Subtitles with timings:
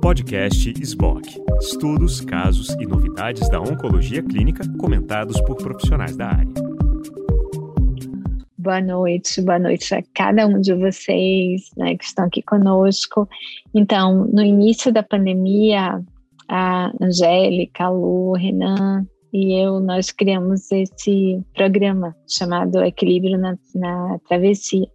[0.00, 1.40] Podcast SBOC.
[1.60, 6.52] Estudos, casos e novidades da oncologia clínica comentados por profissionais da área.
[8.58, 13.28] Boa noite, boa noite a cada um de vocês né, que estão aqui conosco.
[13.74, 16.02] Então, no início da pandemia,
[16.48, 24.18] a Angélica, a Lu, Renan e eu, nós criamos esse programa chamado Equilíbrio na, na
[24.28, 24.86] Travessia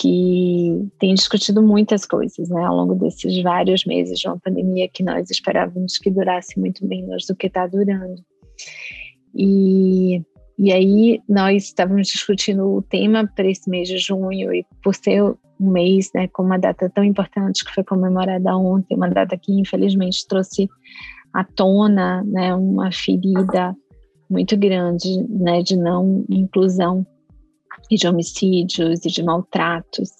[0.00, 5.02] que tem discutido muitas coisas, né, ao longo desses vários meses de uma pandemia que
[5.02, 8.22] nós esperávamos que durasse muito menos do que está durando.
[9.34, 10.22] E,
[10.56, 15.20] e aí nós estávamos discutindo o tema para esse mês de junho e por ser
[15.22, 19.52] um mês, né, com uma data tão importante que foi comemorada ontem, uma data que
[19.52, 20.68] infelizmente trouxe
[21.32, 23.76] à tona, né, uma ferida
[24.30, 27.04] muito grande, né, de não inclusão
[27.90, 30.10] e de homicídios e de maltratos.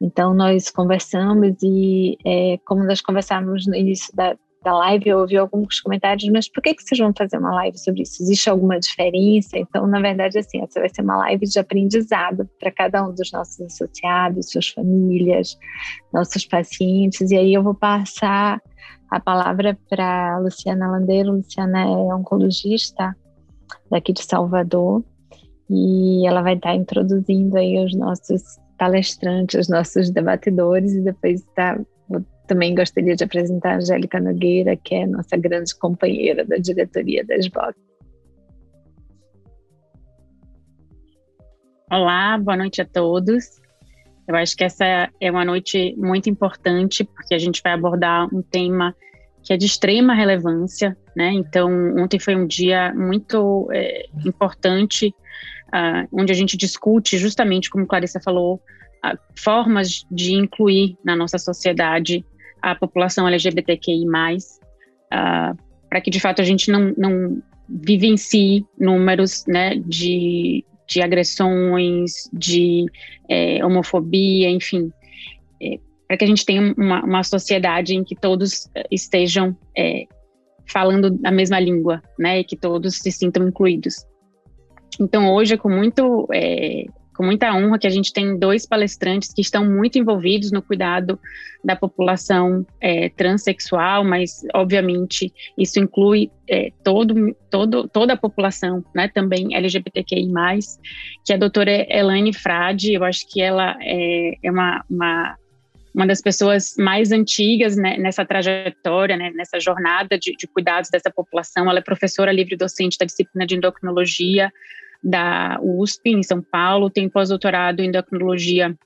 [0.00, 5.36] Então, nós conversamos e, é, como nós conversávamos no início da, da live, eu ouvi
[5.36, 8.22] alguns comentários, mas por que, que vocês vão fazer uma live sobre isso?
[8.22, 9.58] Existe alguma diferença?
[9.58, 13.32] Então, na verdade, assim, essa vai ser uma live de aprendizado para cada um dos
[13.32, 15.56] nossos associados, suas famílias,
[16.12, 18.60] nossos pacientes, e aí eu vou passar
[19.10, 21.32] a palavra para Luciana Landeiro.
[21.32, 23.16] Luciana é oncologista
[23.90, 25.02] daqui de Salvador,
[25.70, 28.42] e ela vai estar introduzindo aí os nossos
[28.78, 31.78] palestrantes, os nossos debatedores e depois tá,
[32.46, 37.36] também gostaria de apresentar a Angélica Nogueira, que é nossa grande companheira da diretoria da
[37.36, 37.74] SBOC.
[41.90, 43.44] Olá, boa noite a todos.
[44.26, 48.42] Eu acho que essa é uma noite muito importante, porque a gente vai abordar um
[48.42, 48.94] tema
[49.42, 51.32] que é de extrema relevância, né?
[51.32, 55.14] Então, ontem foi um dia muito é, importante
[55.68, 58.60] uh, onde a gente discute justamente, como Clarissa falou,
[59.04, 62.24] uh, formas de incluir na nossa sociedade
[62.60, 65.56] a população LGBTQI+, uh,
[65.88, 72.86] para que de fato a gente não, não vivencie números né, de, de agressões, de
[73.28, 74.90] é, homofobia, enfim,
[75.62, 80.06] é, para que a gente tenha uma, uma, sociedade em que todos estejam é,
[80.66, 84.06] falando a mesma língua, né, e que todos se sintam incluídos.
[85.00, 89.32] Então, hoje é com, muito, é, com muita honra que a gente tem dois palestrantes
[89.32, 91.18] que estão muito envolvidos no cuidado
[91.64, 99.08] da população é, transexual, mas, obviamente, isso inclui é, todo, todo, toda a população, né,
[99.08, 100.28] também LGBTQI+,
[101.24, 105.36] que a doutora Elaine Frade, eu acho que ela é, é uma, uma
[105.98, 111.10] uma das pessoas mais antigas né, nessa trajetória, né, nessa jornada de, de, cuidados dessa
[111.10, 111.68] população.
[111.68, 114.52] Ela é professora livre docente da disciplina de endocrinologia
[115.02, 118.76] da USP, em São Paulo, tem pós-doutorado em endocrinologia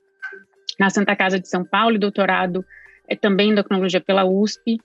[0.79, 2.65] na Santa Casa de São Paulo e doutorado
[3.09, 4.79] é também em endocrinologia pela USP.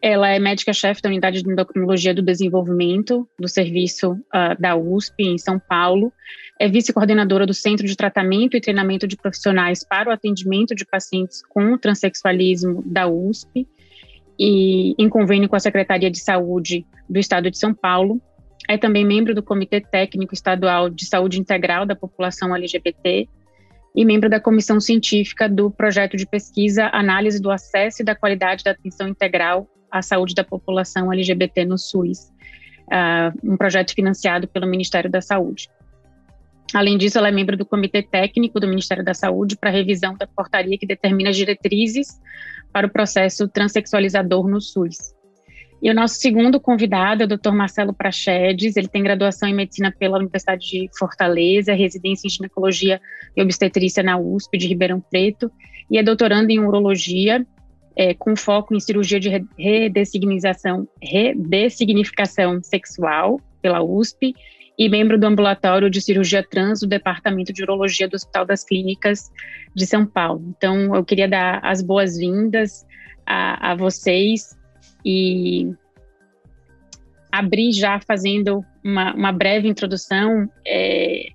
[0.00, 5.38] Ela é médica-chefe da Unidade de Endocrinologia do Desenvolvimento do Serviço uh, da USP, em
[5.38, 6.12] São Paulo.
[6.58, 11.42] É vice-coordenadora do Centro de Tratamento e Treinamento de Profissionais para o Atendimento de Pacientes
[11.48, 13.66] com Transsexualismo da USP,
[14.38, 18.20] e em convênio com a Secretaria de Saúde do Estado de São Paulo.
[18.68, 23.28] É também membro do Comitê Técnico Estadual de Saúde Integral da População LGBT
[23.94, 28.64] e membro da Comissão Científica do Projeto de Pesquisa Análise do Acesso e da Qualidade
[28.64, 32.32] da Atenção Integral à Saúde da População LGBT no SUS,
[32.88, 35.68] uh, um projeto financiado pelo Ministério da Saúde.
[36.74, 40.26] Além disso, ela é membro do Comitê Técnico do Ministério da Saúde para revisão da
[40.26, 42.20] portaria que determina as diretrizes
[42.72, 45.14] para o processo transexualizador no SUS.
[45.84, 47.52] E o nosso segundo convidado é o Dr.
[47.52, 52.98] Marcelo Prachedes, ele tem graduação em medicina pela Universidade de Fortaleza, residência em ginecologia
[53.36, 55.52] e obstetrícia na USP de Ribeirão Preto,
[55.90, 57.46] e é doutorando em urologia,
[57.94, 59.28] é, com foco em cirurgia de
[59.58, 64.34] redesignização, redesignificação sexual pela USP,
[64.78, 69.30] e membro do ambulatório de cirurgia trans do Departamento de Urologia do Hospital das Clínicas
[69.74, 70.42] de São Paulo.
[70.56, 72.86] Então, eu queria dar as boas-vindas
[73.26, 74.56] a, a vocês
[75.04, 75.74] e
[77.38, 81.30] abrir já fazendo uma, uma breve introdução, é,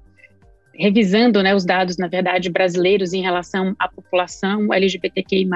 [0.79, 5.47] revisando né, os dados, na verdade, brasileiros em relação à população LGBTQI+,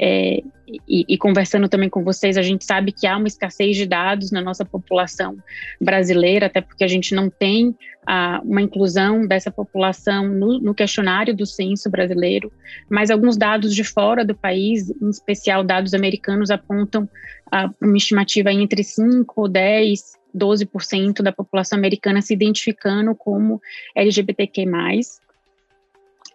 [0.00, 0.40] é,
[0.86, 4.30] e, e, conversando também com vocês, a gente sabe que há uma escassez de dados
[4.30, 5.36] na nossa população
[5.80, 7.74] brasileira, até porque a gente não tem
[8.06, 12.52] ah, uma inclusão dessa população no, no, questionário do censo brasileiro,
[12.88, 17.08] mas alguns dados de fora do país, em especial dados americanos, apontam
[17.50, 23.60] ah, uma estimativa entre 5, 10 12% da população americana se identificando como
[23.94, 24.64] LGBTQ+.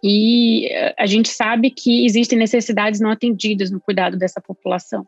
[0.02, 5.06] e eh, a gente sabe que existem necessidades não atendidas no cuidado dessa população,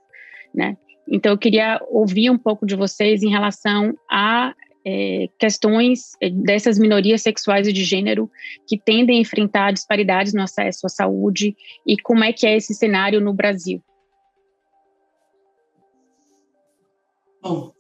[0.55, 0.77] né?
[1.09, 4.55] Então, eu queria ouvir um pouco de vocês em relação a
[4.89, 8.31] é, questões eh, dessas minorias sexuais e de gênero
[8.69, 12.73] que tendem a enfrentar disparidades no acesso à saúde e como é que é esse
[12.73, 13.83] cenário no Brasil.
[17.43, 17.73] Bom,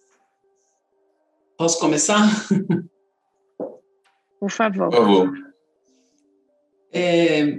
[1.57, 2.23] posso começar?
[4.39, 4.91] Por favor.
[4.91, 5.33] Por favor.
[6.93, 7.59] É,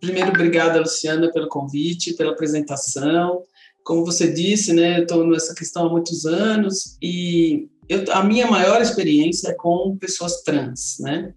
[0.00, 3.42] primeiro, obrigada, Luciana, pelo convite, pela apresentação.
[3.82, 8.46] Como você disse, né, eu estou nessa questão há muitos anos e eu, a minha
[8.46, 11.34] maior experiência é com pessoas trans, né?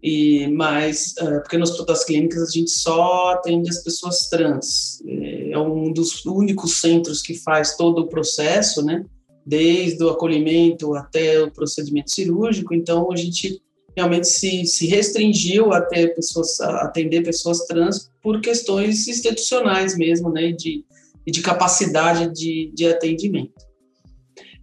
[0.00, 5.02] E mais uh, porque nos hospitais clínicas a gente só atende as pessoas trans.
[5.04, 9.04] É, é um dos únicos centros que faz todo o processo, né?
[9.46, 12.74] Desde o acolhimento até o procedimento cirúrgico.
[12.74, 13.62] Então a gente
[13.96, 20.30] realmente se, se restringiu a ter pessoas a atender pessoas trans por questões institucionais mesmo,
[20.30, 20.50] né?
[20.50, 20.84] De
[21.26, 23.66] de capacidade de, de atendimento.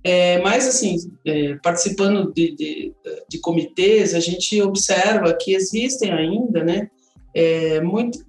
[0.04, 2.94] É, mas, assim, é, participando de, de,
[3.30, 6.90] de, comitês, a gente observa que existem ainda, né,
[7.34, 8.20] é, muito,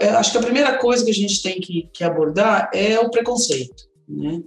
[0.00, 3.10] é, acho que a primeira coisa que a gente tem que, que abordar é o
[3.10, 4.40] preconceito, né,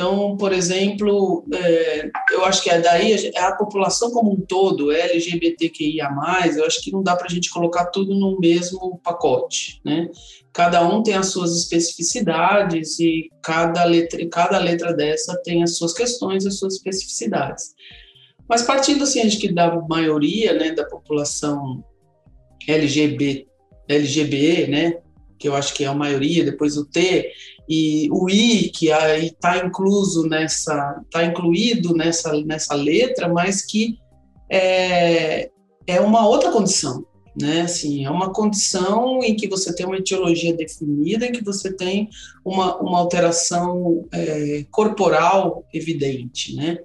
[0.00, 4.90] então, por exemplo, é, eu acho que é daí a, a, população como um todo,
[4.90, 6.08] LGBTQIA+,
[6.56, 10.08] eu acho que não dá para a gente colocar tudo no mesmo pacote, né?
[10.54, 15.92] Cada um tem as suas especificidades e cada letra, cada letra dessa tem as suas
[15.92, 17.74] questões, as suas especificidades.
[18.48, 21.84] Mas partindo assim, acho que da maioria, né, da população
[22.66, 23.46] LGBT,
[23.86, 24.94] LGB, né,
[25.38, 27.30] que eu acho que é a maioria, depois o T
[27.72, 33.96] e o I, que aí está incluso nessa, está incluído nessa, nessa letra, mas que
[34.50, 35.48] é,
[35.86, 37.06] é uma outra condição,
[37.40, 37.60] né?
[37.60, 42.08] Assim, é uma condição em que você tem uma etiologia definida, em que você tem
[42.44, 46.76] uma, uma alteração é, corporal evidente, né?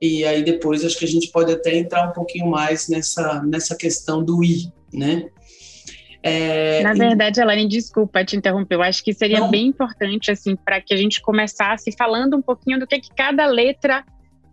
[0.00, 3.76] E aí depois acho que a gente pode até entrar um pouquinho mais nessa, nessa
[3.76, 5.28] questão do I, né?
[6.22, 7.42] É, Na verdade, e...
[7.42, 9.50] Elaine, desculpa te interromper, eu acho que seria Não.
[9.50, 13.46] bem importante, assim, para que a gente começasse falando um pouquinho do que, que cada
[13.46, 14.04] letra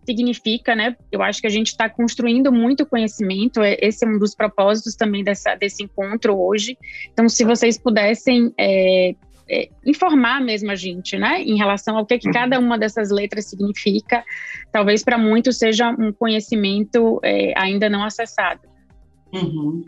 [0.06, 0.96] significa, né?
[1.12, 4.96] Eu acho que a gente está construindo muito conhecimento, é, esse é um dos propósitos
[4.96, 6.76] também dessa, desse encontro hoje.
[7.14, 9.14] Então, se vocês pudessem é,
[9.48, 13.46] é, informar mesmo a gente, né, em relação ao que, que cada uma dessas letras
[13.46, 14.24] significa,
[14.72, 18.62] talvez para muitos seja um conhecimento é, ainda não acessado.
[19.32, 19.86] Uhum.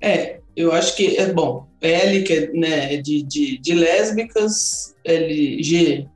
[0.00, 1.66] É, eu acho que é bom.
[1.80, 6.06] L, que é né, de, de, de lésbicas, L, G,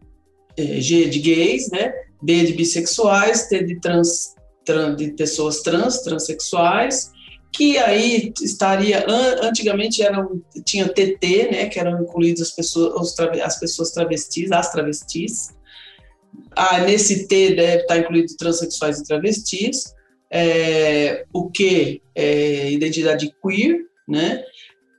[0.56, 1.93] é, G de gays, né?
[2.23, 7.11] B de bissexuais, T de trans, trans de pessoas trans, transexuais,
[7.52, 9.05] que aí estaria
[9.43, 15.56] antigamente eram tinha TT, né, que eram incluídas as pessoas as pessoas travestis, as travestis.
[16.55, 19.94] Ah, nesse T deve estar incluído transexuais e travestis
[20.31, 24.43] é, o que é identidade queer, né?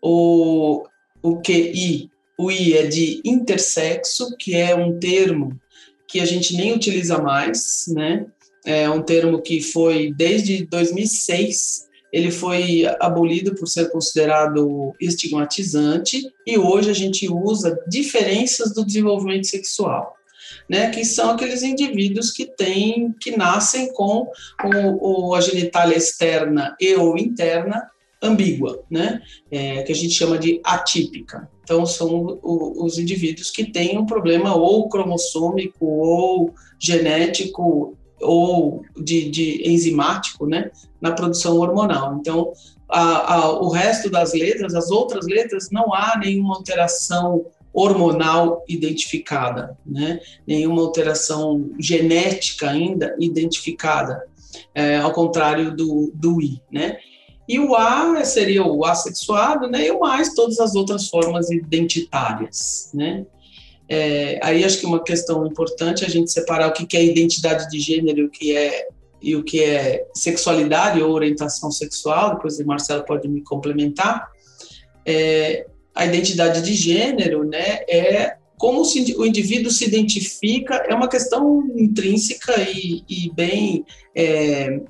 [0.01, 0.83] O,
[1.21, 5.59] o QI, o I é de intersexo, que é um termo
[6.07, 8.25] que a gente nem utiliza mais, né?
[8.65, 16.57] É um termo que foi desde 2006 ele foi abolido por ser considerado estigmatizante e
[16.57, 20.17] hoje a gente usa diferenças do desenvolvimento sexual
[20.69, 24.31] né, que são aqueles indivíduos que têm, que nascem com
[24.63, 27.89] o, o a genitália externa e ou interna
[28.21, 31.49] ambígua, né, é, que a gente chama de atípica.
[31.63, 39.29] Então, são o, os indivíduos que têm um problema ou cromossômico, ou genético, ou de,
[39.29, 42.17] de enzimático, né, na produção hormonal.
[42.19, 42.51] Então,
[42.89, 49.77] a, a, o resto das letras, as outras letras, não há nenhuma alteração hormonal identificada,
[49.85, 50.19] né?
[50.45, 54.25] nenhuma alteração genética ainda identificada,
[54.73, 56.59] é, ao contrário do, do I.
[56.71, 56.97] Né?
[57.49, 59.87] E o A seria o assexuado, né?
[59.87, 62.91] e o mais todas as outras formas identitárias.
[62.93, 63.25] Né?
[63.89, 67.67] É, aí acho que uma questão importante é a gente separar o que é identidade
[67.67, 68.87] de gênero e o que é,
[69.19, 74.29] e o que é sexualidade ou orientação sexual, depois o Marcelo pode me complementar.
[75.03, 75.65] É,
[75.95, 82.53] a identidade de gênero, né, é como o indivíduo se identifica, é uma questão intrínseca
[82.61, 84.81] e, e bem é,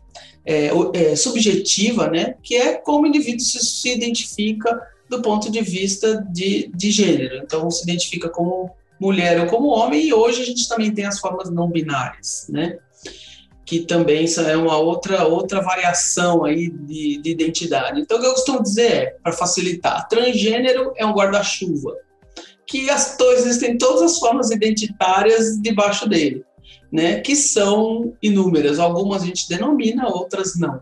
[0.46, 4.80] é, é, subjetiva, né, que é como o indivíduo se, se identifica
[5.10, 7.42] do ponto de vista de, de gênero.
[7.44, 8.70] Então, se identifica como
[9.00, 12.78] mulher ou como homem, e hoje a gente também tem as formas não binárias, né?
[13.70, 18.02] que também é uma outra outra variação aí de, de identidade.
[18.02, 21.96] Então, o que eu costumo dizer é, para facilitar, transgênero é um guarda-chuva,
[22.66, 26.44] que as, existem todas as formas identitárias debaixo dele,
[26.92, 27.20] né?
[27.22, 28.80] Que são inúmeras.
[28.80, 30.82] Algumas a gente denomina, outras não.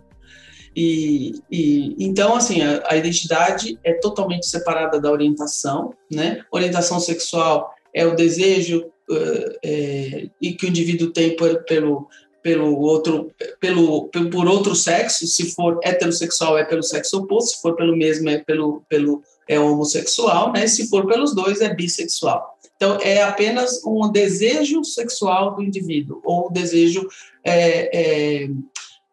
[0.76, 6.42] E, e, então, assim, a, a, identidade é totalmente separada da orientação, né?
[6.52, 12.08] Orientação sexual é o desejo uh, é, e que o indivíduo tem por, pelo
[12.44, 17.62] pelo outro pelo, pelo, por outro sexo, se for heterossexual é pelo sexo oposto, se
[17.62, 20.68] for pelo mesmo é pelo pelo é homossexual, né?
[20.68, 22.57] Se for pelos dois é bissexual.
[22.78, 27.08] Então é apenas um desejo sexual do indivíduo ou desejo
[27.44, 28.50] é, é,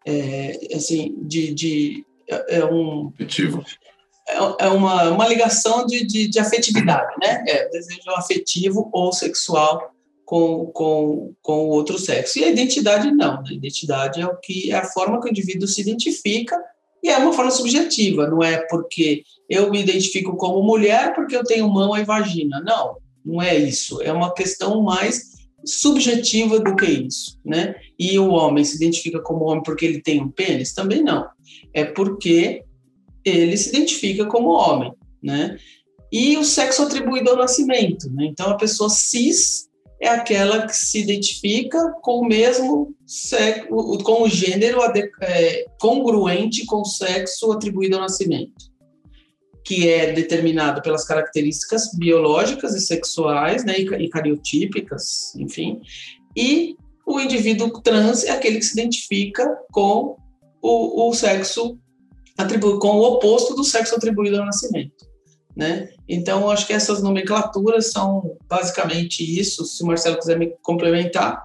[0.07, 3.65] é, assim, de, de é, é um afetivo.
[4.29, 7.43] É, é uma, uma ligação de, de, de afetividade, né?
[7.49, 9.95] É desejo afetivo ou sexual
[10.25, 12.39] com, com, com o outro sexo.
[12.39, 13.43] E a identidade não.
[13.47, 16.63] A identidade é o que é a forma que o indivíduo se identifica
[17.03, 18.27] e é uma forma subjetiva.
[18.27, 22.61] Não é porque eu me identifico como mulher porque eu tenho mão e vagina.
[22.61, 24.03] Não, não é isso.
[24.03, 27.75] É uma questão mais subjetiva do que isso, né?
[27.99, 30.75] E o homem se identifica como homem porque ele tem um pênis?
[30.75, 31.27] Também não.
[31.73, 32.63] É porque
[33.25, 35.57] ele se identifica como homem, né?
[36.13, 38.27] E o sexo atribuído ao nascimento, né?
[38.27, 39.69] Então a pessoa cis
[40.01, 43.69] é aquela que se identifica com o mesmo sexo,
[44.03, 44.81] com o gênero
[45.23, 48.74] é, congruente com o sexo atribuído ao nascimento
[49.65, 55.81] que é determinado pelas características biológicas e sexuais, né, e cariotípicas, enfim,
[56.37, 60.17] e o indivíduo trans é aquele que se identifica com
[60.61, 61.79] o, o sexo
[62.37, 65.07] atribuído, com o oposto do sexo atribuído ao nascimento,
[65.57, 65.89] né?
[66.09, 69.65] Então, acho que essas nomenclaturas são basicamente isso.
[69.65, 71.43] Se o Marcelo quiser me complementar.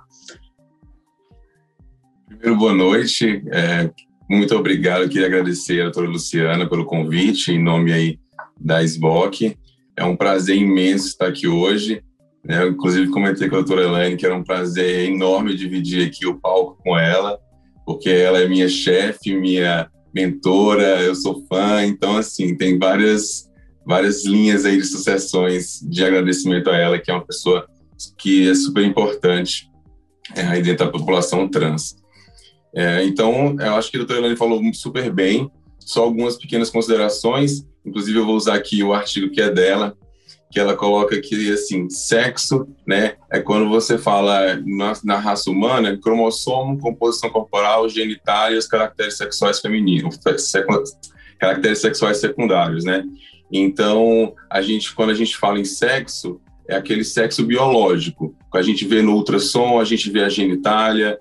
[2.27, 3.43] Primeiro, boa noite.
[3.51, 3.89] É,
[4.29, 8.19] muito obrigado, queria agradecer a doutora Luciana pelo convite, em nome aí
[8.59, 9.57] da SBOC.
[9.97, 12.03] É um prazer imenso estar aqui hoje.
[12.45, 12.61] Né?
[12.61, 16.39] Eu, inclusive, comentei com a doutora Elaine que era um prazer enorme dividir aqui o
[16.39, 17.39] palco com ela,
[17.85, 23.49] porque ela é minha chefe, minha mentora, eu sou fã, então, assim, tem várias,
[23.85, 27.67] várias linhas aí de sucessões de agradecimento a ela, que é uma pessoa
[28.17, 29.69] que é super importante
[30.35, 31.95] é, aí dentro da população trans.
[32.73, 35.49] É, então, eu acho que a doutora Elaine falou super bem,
[35.79, 39.97] só algumas pequenas considerações, inclusive eu vou usar aqui o artigo que é dela,
[40.51, 45.97] que ela coloca que, assim, sexo, né, é quando você fala na, na raça humana,
[45.97, 50.17] cromossomo, composição corporal, genitálias, caracteres sexuais femininos,
[51.39, 53.03] caracteres sexuais secundários, né?
[53.51, 58.35] Então, a gente, quando a gente fala em sexo, é aquele sexo biológico.
[58.53, 61.19] A gente vê no ultrassom, a gente vê a genitália,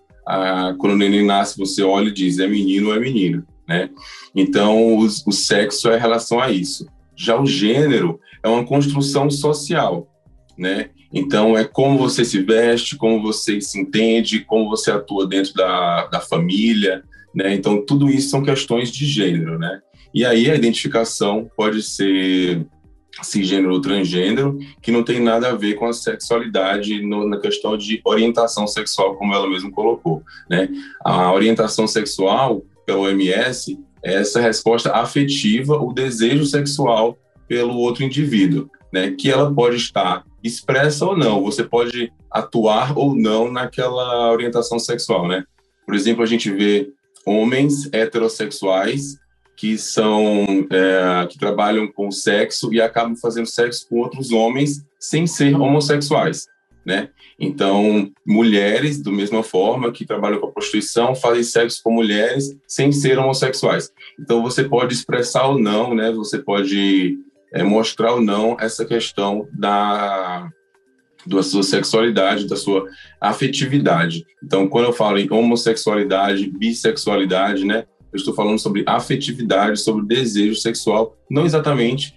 [0.79, 3.91] quando o neném nasce, você olha e diz é menino ou é menina, né?
[4.35, 6.87] Então, o, o sexo é em relação a isso.
[7.17, 10.07] Já o gênero é uma construção social,
[10.57, 10.91] né?
[11.13, 16.07] Então, é como você se veste, como você se entende, como você atua dentro da,
[16.07, 17.03] da família,
[17.35, 17.55] né?
[17.55, 19.81] Então, tudo isso são questões de gênero, né?
[20.15, 22.67] E aí a identificação pode ser
[23.23, 27.77] cisgênero ou transgênero, que não tem nada a ver com a sexualidade no, na questão
[27.77, 30.23] de orientação sexual, como ela mesma colocou.
[30.49, 30.69] Né?
[31.05, 38.71] A orientação sexual, pela OMS, é essa resposta afetiva, o desejo sexual pelo outro indivíduo,
[38.93, 39.11] né?
[39.11, 45.27] que ela pode estar expressa ou não, você pode atuar ou não naquela orientação sexual.
[45.27, 45.45] Né?
[45.85, 46.91] Por exemplo, a gente vê
[47.27, 49.19] homens heterossexuais
[49.59, 55.27] que são é, que trabalham com sexo e acabam fazendo sexo com outros homens sem
[55.27, 56.47] ser homossexuais,
[56.87, 57.09] né?
[57.37, 62.93] Então, mulheres, do mesma forma, que trabalham com a prostituição, fazem sexo com mulheres sem
[62.93, 63.91] ser homossexuais.
[64.19, 66.13] Então, você pode expressar ou não, né?
[66.13, 67.19] Você pode
[67.53, 70.49] é, mostrar ou não essa questão da
[71.27, 72.87] da sua sexualidade, da sua
[73.21, 74.25] afetividade.
[74.43, 77.85] Então, quando eu falo em homossexualidade, bissexualidade, né?
[78.13, 82.15] Eu estou falando sobre afetividade, sobre desejo sexual, não exatamente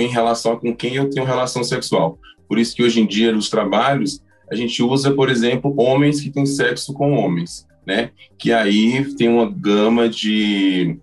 [0.00, 2.18] em relação com quem eu tenho relação sexual.
[2.48, 6.30] Por isso que hoje em dia, nos trabalhos, a gente usa, por exemplo, homens que
[6.30, 8.10] têm sexo com homens, né?
[8.38, 10.98] Que aí tem uma gama de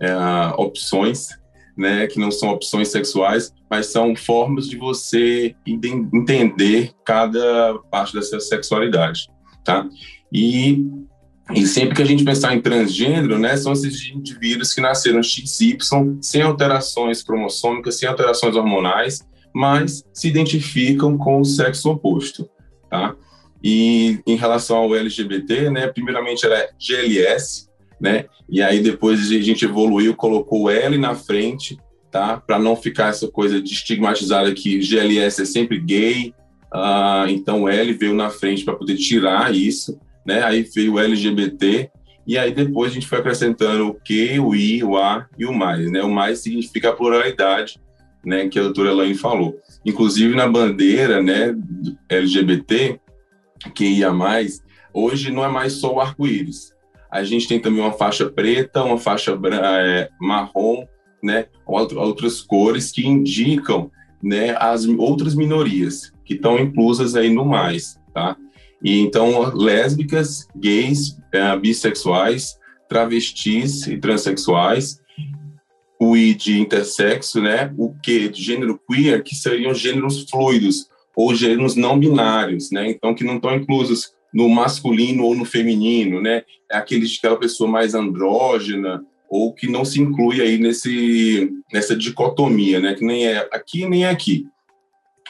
[0.00, 0.14] é,
[0.56, 1.28] opções,
[1.76, 2.06] né?
[2.06, 9.28] Que não são opções sexuais, mas são formas de você entender cada parte dessa sexualidade,
[9.64, 9.86] tá?
[10.32, 10.84] E
[11.54, 15.78] e sempre que a gente pensar em transgênero, né, são esses indivíduos que nasceram XY,
[16.20, 19.24] sem alterações cromossômicas, sem alterações hormonais,
[19.54, 22.48] mas se identificam com o sexo oposto,
[22.90, 23.14] tá?
[23.62, 27.68] E em relação ao LGBT, né, primeiramente era GLS,
[28.00, 28.26] né?
[28.48, 31.78] E aí depois a gente evoluiu, colocou o L na frente,
[32.10, 32.38] tá?
[32.38, 36.34] Para não ficar essa coisa de estigmatizada que GLS é sempre gay.
[36.72, 40.42] Ah, então o L veio na frente para poder tirar isso, né?
[40.42, 41.90] Aí veio o LGBT
[42.26, 45.52] e aí depois a gente foi acrescentando o Q, o I, o A e o
[45.52, 46.02] mais, né?
[46.02, 47.80] O mais significa a pluralidade,
[48.24, 48.48] né?
[48.48, 49.56] Que a doutora Elaine falou.
[49.84, 51.54] Inclusive na bandeira, né?
[52.08, 52.98] LGBT,
[53.72, 54.60] que ia mais,
[54.92, 56.74] hoje não é mais só o arco-íris.
[57.10, 60.84] A gente tem também uma faixa preta, uma faixa é, marrom,
[61.22, 61.46] né?
[61.64, 63.88] Outras cores que indicam,
[64.20, 64.56] né?
[64.58, 68.36] As outras minorias que estão inclusas aí no mais, tá?
[68.86, 72.56] E então, lésbicas, gays, é, bissexuais,
[72.88, 75.00] travestis e transexuais,
[76.00, 77.74] o I de intersexo, né?
[77.76, 82.88] O Q de gênero queer, que seriam gêneros fluidos ou gêneros não binários, né?
[82.88, 86.44] Então, que não estão inclusos no masculino ou no feminino, né?
[86.70, 92.78] É aquele, aquela pessoa mais andrógena ou que não se inclui aí nesse, nessa dicotomia,
[92.78, 92.94] né?
[92.94, 94.46] Que nem é aqui nem é aqui,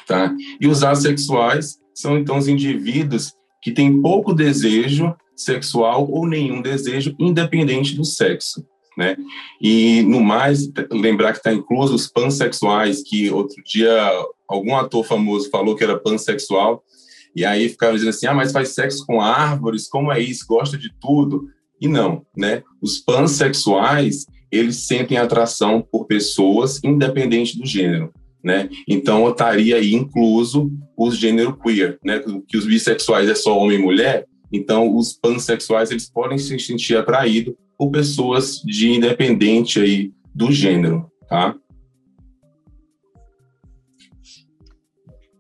[0.07, 0.37] tá?
[0.61, 3.36] E os assexuais são, então, os indivíduos
[3.67, 8.65] que têm pouco desejo sexual ou nenhum desejo, independente do sexo.
[8.97, 9.17] Né?
[9.61, 13.93] E, no mais, lembrar que está incluso os pansexuais, que outro dia
[14.47, 16.85] algum ator famoso falou que era pansexual,
[17.35, 20.47] e aí ficava dizendo assim, ah, mas faz sexo com árvores, como é isso?
[20.47, 21.49] Gosta de tudo?
[21.81, 22.63] E não, né?
[22.81, 28.13] Os pansexuais, eles sentem atração por pessoas independente do gênero
[28.47, 28.69] né?
[28.87, 32.23] Então estaria aí incluso o gênero queer, né?
[32.47, 36.97] Que os bissexuais é só homem e mulher, então os pansexuais eles podem se sentir
[36.97, 41.57] atraídos por pessoas de independente aí do gênero, tá?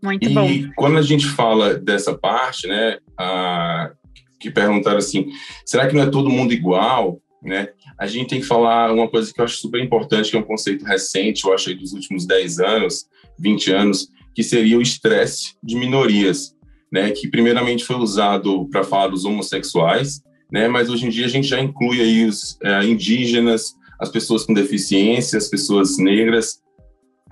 [0.02, 0.48] Muito e bom.
[0.76, 3.92] quando a gente fala dessa parte, né, a,
[4.40, 5.28] que perguntaram assim,
[5.64, 7.20] será que não é todo mundo igual?
[7.46, 7.68] Né?
[7.98, 10.44] A gente tem que falar uma coisa que eu acho super importante, que é um
[10.44, 13.06] conceito recente, eu acho, dos últimos 10 anos,
[13.38, 16.54] 20 anos, que seria o estresse de minorias,
[16.92, 17.12] né?
[17.12, 20.20] Que primeiramente foi usado para falar dos homossexuais,
[20.52, 20.66] né?
[20.66, 24.52] Mas hoje em dia a gente já inclui aí os é, indígenas, as pessoas com
[24.52, 26.60] deficiência, as pessoas negras,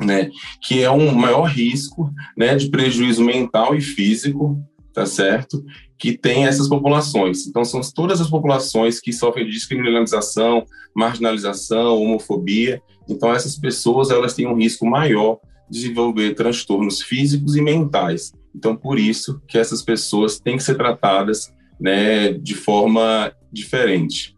[0.01, 0.31] né?
[0.63, 2.55] Que é um maior risco, né?
[2.55, 4.63] De prejuízo mental e físico,
[4.95, 5.63] tá certo?
[5.99, 7.47] Que tem essas populações.
[7.47, 12.83] Então, são todas as populações que sofrem de discriminação, marginalização, homofobia.
[13.09, 15.39] Então, essas pessoas elas têm um risco maior
[15.71, 18.33] de desenvolver transtornos físicos e mentais.
[18.55, 24.35] Então, por isso que essas pessoas têm que ser tratadas né, de forma diferente.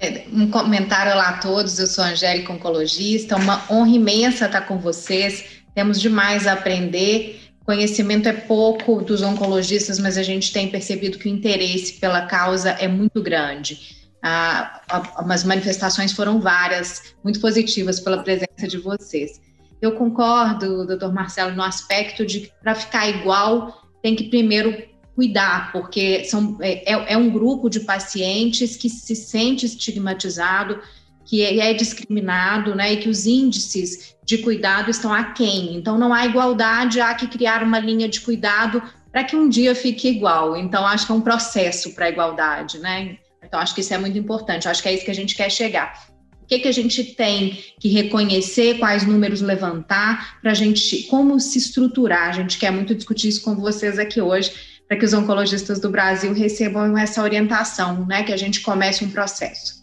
[0.00, 4.78] É, um comentário lá a todos, eu sou Angélica Oncologista, uma honra imensa estar com
[4.78, 11.18] vocês, temos demais a aprender Conhecimento é pouco dos oncologistas, mas a gente tem percebido
[11.18, 14.02] que o interesse pela causa é muito grande.
[14.22, 14.80] Ah,
[15.28, 19.40] as manifestações foram várias, muito positivas pela presença de vocês.
[19.80, 24.76] Eu concordo, doutor Marcelo, no aspecto de que para ficar igual tem que primeiro
[25.14, 30.80] cuidar, porque são, é, é, é um grupo de pacientes que se sente estigmatizado,
[31.24, 35.74] que é, é discriminado, né, e que os índices de cuidado estão aquém.
[35.76, 39.74] Então, não há igualdade, há que criar uma linha de cuidado para que um dia
[39.74, 40.56] fique igual.
[40.56, 43.18] Então, acho que é um processo para a igualdade, né?
[43.44, 45.50] Então, acho que isso é muito importante, acho que é isso que a gente quer
[45.50, 46.10] chegar.
[46.42, 51.38] O que, que a gente tem que reconhecer, quais números levantar, para a gente, como
[51.38, 52.28] se estruturar?
[52.28, 54.52] A gente quer muito discutir isso com vocês aqui hoje,
[54.88, 58.22] para que os oncologistas do Brasil recebam essa orientação, né?
[58.22, 59.81] Que a gente comece um processo.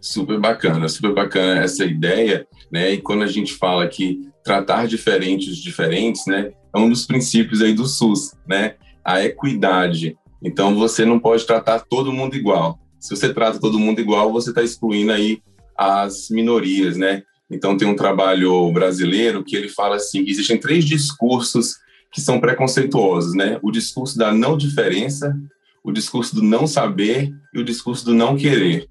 [0.00, 2.92] Super bacana, super bacana essa ideia, né?
[2.92, 7.74] E quando a gente fala que tratar diferentes diferentes, né, é um dos princípios aí
[7.74, 8.76] do SUS, né?
[9.04, 10.16] A equidade.
[10.42, 12.78] Então você não pode tratar todo mundo igual.
[13.00, 15.42] Se você trata todo mundo igual, você está excluindo aí
[15.76, 17.22] as minorias, né?
[17.50, 21.76] Então tem um trabalho brasileiro que ele fala assim, que existem três discursos
[22.12, 23.58] que são preconceituosos, né?
[23.62, 25.36] O discurso da não diferença,
[25.82, 28.88] o discurso do não saber e o discurso do não querer.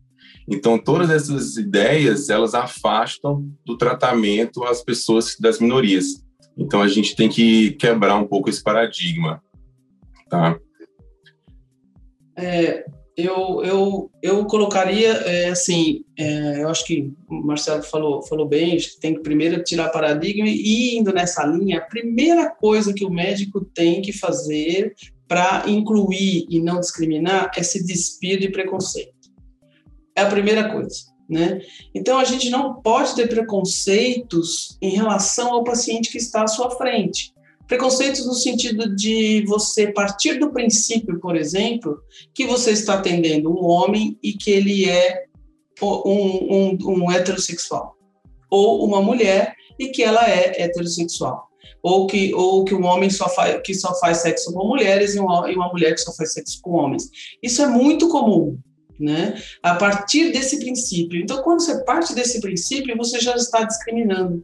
[0.48, 6.24] Então, todas essas ideias, elas afastam do tratamento as pessoas das minorias.
[6.58, 9.44] Então, a gente tem que quebrar um pouco esse paradigma,
[10.30, 10.58] tá?
[12.38, 12.86] É,
[13.18, 18.78] eu, eu, eu colocaria, é, assim, é, eu acho que o Marcelo falou, falou bem,
[19.02, 23.66] tem que primeiro tirar paradigma e indo nessa linha, a primeira coisa que o médico
[23.74, 24.94] tem que fazer
[25.28, 29.17] para incluir e não discriminar é se despir de preconceito.
[30.18, 30.96] É a primeira coisa.
[31.30, 31.62] Né?
[31.94, 36.72] Então, a gente não pode ter preconceitos em relação ao paciente que está à sua
[36.72, 37.34] frente.
[37.68, 42.00] Preconceitos no sentido de você partir do princípio, por exemplo,
[42.34, 45.26] que você está atendendo um homem e que ele é
[45.82, 47.96] um, um, um heterossexual,
[48.50, 51.48] ou uma mulher e que ela é heterossexual,
[51.84, 55.20] ou que, ou que um homem só faz, que só faz sexo com mulheres e
[55.20, 57.10] uma, e uma mulher que só faz sexo com homens.
[57.44, 58.58] Isso é muito comum,
[59.00, 59.42] né?
[59.62, 61.20] A partir desse princípio.
[61.20, 64.44] Então, quando você parte desse princípio, você já está discriminando.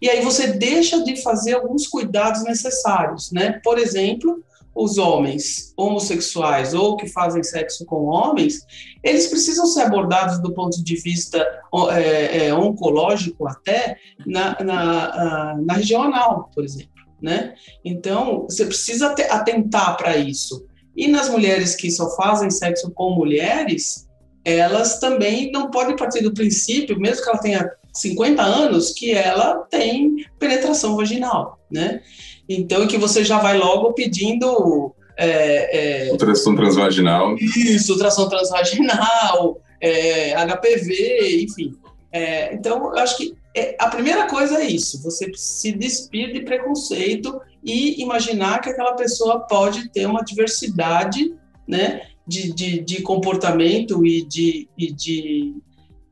[0.00, 3.60] E aí você deixa de fazer alguns cuidados necessários, né?
[3.64, 4.42] Por exemplo,
[4.74, 8.60] os homens homossexuais ou que fazem sexo com homens,
[9.02, 11.46] eles precisam ser abordados do ponto de vista
[11.92, 16.90] é, é, oncológico até na, na, na região anal, por exemplo,
[17.22, 17.54] né?
[17.84, 20.66] Então, você precisa atentar para isso.
[20.96, 24.06] E nas mulheres que só fazem sexo com mulheres,
[24.44, 29.58] elas também não podem partir do princípio, mesmo que ela tenha 50 anos, que ela
[29.70, 32.00] tem penetração vaginal, né?
[32.48, 34.94] Então, que você já vai logo pedindo.
[35.16, 37.36] É, é, ultrassom transvaginal.
[37.36, 41.72] Isso, ultrassom transvaginal, é, HPV, enfim.
[42.12, 46.40] É, então, eu acho que é, a primeira coisa é isso: você se despir de
[46.40, 51.34] preconceito e imaginar que aquela pessoa pode ter uma diversidade
[51.66, 55.54] né, de, de, de comportamento e de, e, de,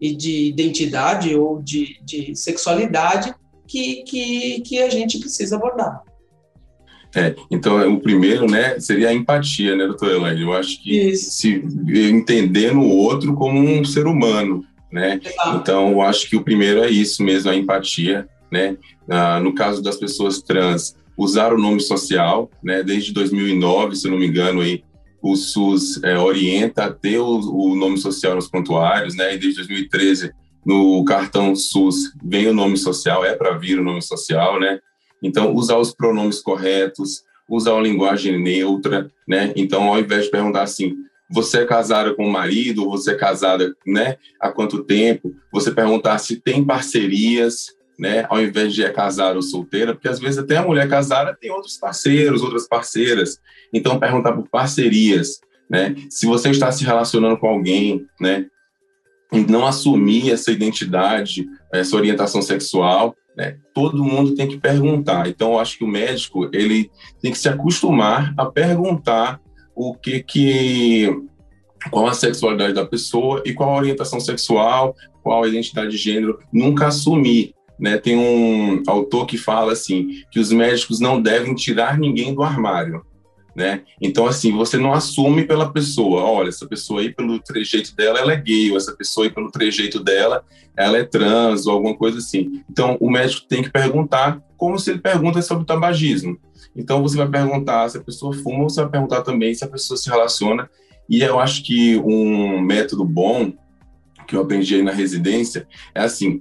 [0.00, 3.34] e de identidade ou de, de sexualidade
[3.66, 6.02] que, que, que a gente precisa abordar.
[7.14, 10.42] É, então, o primeiro, né, seria a empatia, né, doutora Elaine?
[10.42, 11.30] Eu acho que Isso.
[11.32, 11.62] se
[12.08, 15.20] entender no outro como um ser humano, né?
[15.22, 15.58] Exato.
[15.58, 18.76] Então, eu acho que o primeiro é isso mesmo, a empatia, né?
[19.08, 22.82] Ah, no caso das pessoas trans, usar o nome social, né?
[22.82, 24.82] Desde 2009, se não me engano, aí,
[25.22, 29.34] o SUS é, orienta a ter o, o, nome social nos prontuários, né?
[29.34, 30.32] E desde 2013,
[30.66, 34.80] no cartão SUS, vem o nome social, é para vir o nome social, né?
[35.22, 39.52] Então, usar os pronomes corretos, usar uma linguagem neutra, né?
[39.54, 40.96] Então, ao invés de perguntar assim,
[41.30, 44.16] você é casada com o marido, você é casada, né?
[44.40, 45.32] Há quanto tempo?
[45.52, 48.26] Você perguntar se tem parcerias, né?
[48.28, 51.50] Ao invés de é casada ou solteira, porque às vezes até a mulher casada tem
[51.50, 53.38] outros parceiros, outras parceiras.
[53.72, 55.94] Então, perguntar por parcerias, né?
[56.10, 58.46] Se você está se relacionando com alguém, né?
[59.32, 63.56] E não assumir essa identidade, essa orientação sexual, né?
[63.74, 65.28] Todo mundo tem que perguntar.
[65.28, 69.40] Então, eu acho que o médico ele tem que se acostumar a perguntar
[69.74, 71.08] o que que
[71.90, 76.38] qual a sexualidade da pessoa e qual a orientação sexual, qual a identidade de gênero,
[76.52, 77.54] nunca assumir.
[77.82, 77.98] Né?
[77.98, 83.04] Tem um autor que fala assim que os médicos não devem tirar ninguém do armário
[83.54, 83.82] né?
[84.00, 88.32] Então, assim, você não assume pela pessoa, olha, essa pessoa aí, pelo trejeito dela, ela
[88.32, 90.44] é gay, ou essa pessoa aí, pelo trejeito dela,
[90.76, 92.62] ela é trans, ou alguma coisa assim.
[92.70, 96.38] Então, o médico tem que perguntar, como se ele pergunta sobre tabagismo.
[96.74, 99.96] Então, você vai perguntar se a pessoa fuma, você vai perguntar também se a pessoa
[99.96, 100.68] se relaciona.
[101.08, 103.52] E eu acho que um método bom,
[104.26, 106.40] que eu aprendi aí na residência, é assim,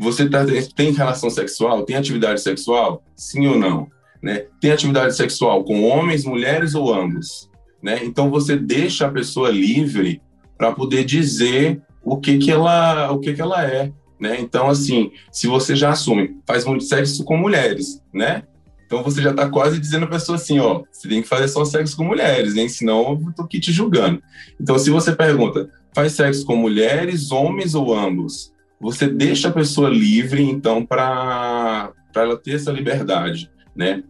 [0.00, 3.02] você tá, tem relação sexual, tem atividade sexual?
[3.14, 3.88] Sim ou não?
[4.22, 4.46] né?
[4.60, 7.48] Tem atividade sexual com homens, mulheres ou ambos,
[7.82, 8.00] né?
[8.04, 10.20] Então você deixa a pessoa livre
[10.58, 14.38] para poder dizer o que que ela, o que que ela é, né?
[14.40, 18.42] Então assim, se você já assume, faz muito sexo com mulheres, né?
[18.84, 21.64] Então você já está quase dizendo a pessoa assim, ó, você tem que fazer só
[21.64, 22.68] sexo com mulheres, hein?
[22.68, 24.20] Senão eu tô aqui te julgando.
[24.60, 28.52] Então se você pergunta, faz sexo com mulheres, homens ou ambos?
[28.80, 34.02] Você deixa a pessoa livre, então, para ela ter essa liberdade né?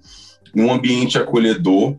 [0.54, 1.96] Um ambiente acolhedor.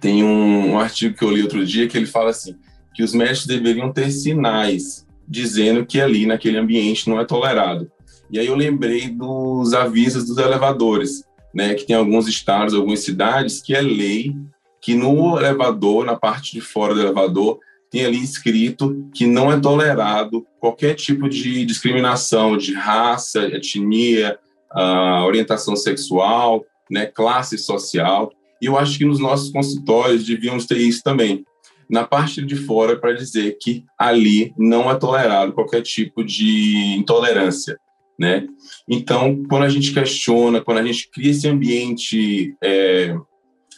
[0.00, 2.56] Tem um, um artigo que eu li outro dia que ele fala assim
[2.92, 7.90] que os médicos deveriam ter sinais dizendo que ali naquele ambiente não é tolerado.
[8.30, 11.74] E aí eu lembrei dos avisos dos elevadores, né?
[11.74, 14.36] Que tem alguns estados, algumas cidades que é lei
[14.82, 17.58] que no elevador, na parte de fora do elevador,
[17.90, 24.38] tem ali escrito que não é tolerado qualquer tipo de discriminação de raça, etnia,
[24.72, 28.32] uh, orientação sexual, né, classe social.
[28.62, 31.44] E eu acho que nos nossos consultórios devíamos ter isso também.
[31.88, 37.76] Na parte de fora, para dizer que ali não é tolerado qualquer tipo de intolerância.
[38.16, 38.46] Né?
[38.88, 43.16] Então, quando a gente questiona, quando a gente cria esse ambiente é,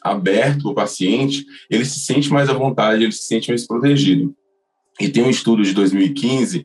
[0.04, 4.34] aberto o paciente, ele se sente mais à vontade, ele se sente mais protegido.
[5.00, 6.64] E tem um estudo de 2015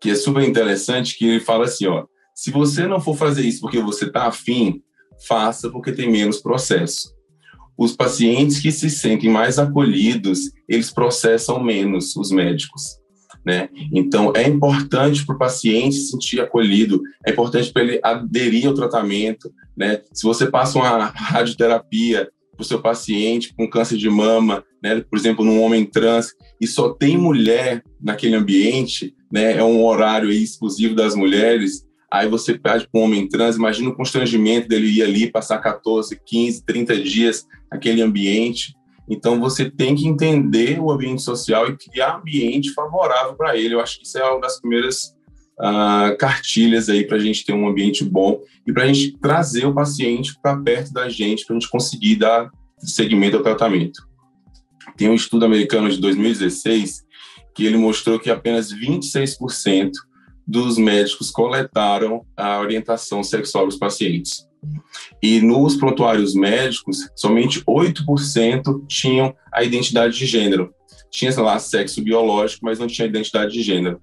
[0.00, 3.60] que é super interessante, que ele fala assim, ó, se você não for fazer isso
[3.60, 4.82] porque você está afim,
[5.28, 7.14] faça porque tem menos processo.
[7.76, 12.98] Os pacientes que se sentem mais acolhidos, eles processam menos os médicos.
[13.44, 13.68] Né?
[13.92, 18.74] Então, é importante para o paciente se sentir acolhido, é importante para ele aderir ao
[18.74, 20.02] tratamento, né?
[20.12, 22.28] Se você passa uma radioterapia
[22.60, 25.00] para o seu paciente com câncer de mama, né?
[25.00, 29.56] Por exemplo, num homem trans e só tem mulher naquele ambiente, né?
[29.56, 31.86] É um horário exclusivo das mulheres.
[32.12, 36.20] Aí você pede para um homem trans, imagina o constrangimento dele ir ali passar 14,
[36.26, 38.74] 15, 30 dias naquele ambiente.
[39.08, 43.74] Então você tem que entender o ambiente social e criar ambiente favorável para ele.
[43.74, 45.16] Eu acho que isso é uma das primeiras
[45.60, 49.66] uh, cartilhas aí para a gente ter um ambiente bom e para a gente trazer
[49.66, 54.08] o paciente para perto da gente, para a gente conseguir dar seguimento ao tratamento.
[54.96, 57.04] Tem um estudo americano de 2016
[57.54, 59.90] que ele mostrou que apenas 26%
[60.46, 64.46] dos médicos coletaram a orientação sexual dos pacientes.
[65.22, 70.72] E nos prontuários médicos, somente 8% tinham a identidade de gênero.
[71.10, 74.00] Tinha lá sexo biológico, mas não tinha identidade de gênero.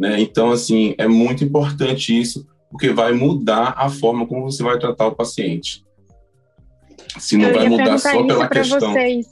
[0.00, 0.18] Né?
[0.18, 5.08] Então, assim, é muito importante isso, porque vai mudar a forma como você vai tratar
[5.08, 5.84] o paciente.
[7.18, 8.92] Se não vai mudar só pela questão.
[8.92, 9.26] Vocês.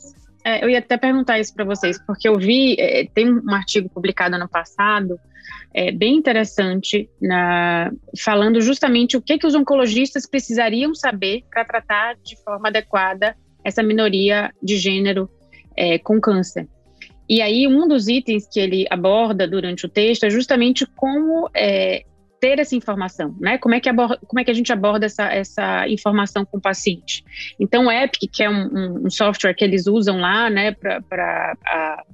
[0.45, 3.89] É, eu ia até perguntar isso para vocês, porque eu vi, é, tem um artigo
[3.89, 5.19] publicado ano passado,
[5.73, 7.91] é, bem interessante, na,
[8.23, 13.83] falando justamente o que, que os oncologistas precisariam saber para tratar de forma adequada essa
[13.83, 15.31] minoria de gênero
[15.75, 16.69] é, com câncer.
[17.29, 22.05] E aí, um dos itens que ele aborda durante o texto é justamente como é,
[22.41, 23.59] ter essa informação, né?
[23.59, 26.61] Como é que, aborda, como é que a gente aborda essa, essa informação com o
[26.61, 27.25] paciente?
[27.59, 32.05] Então, o Epic, que é um, um software que eles usam lá, né, para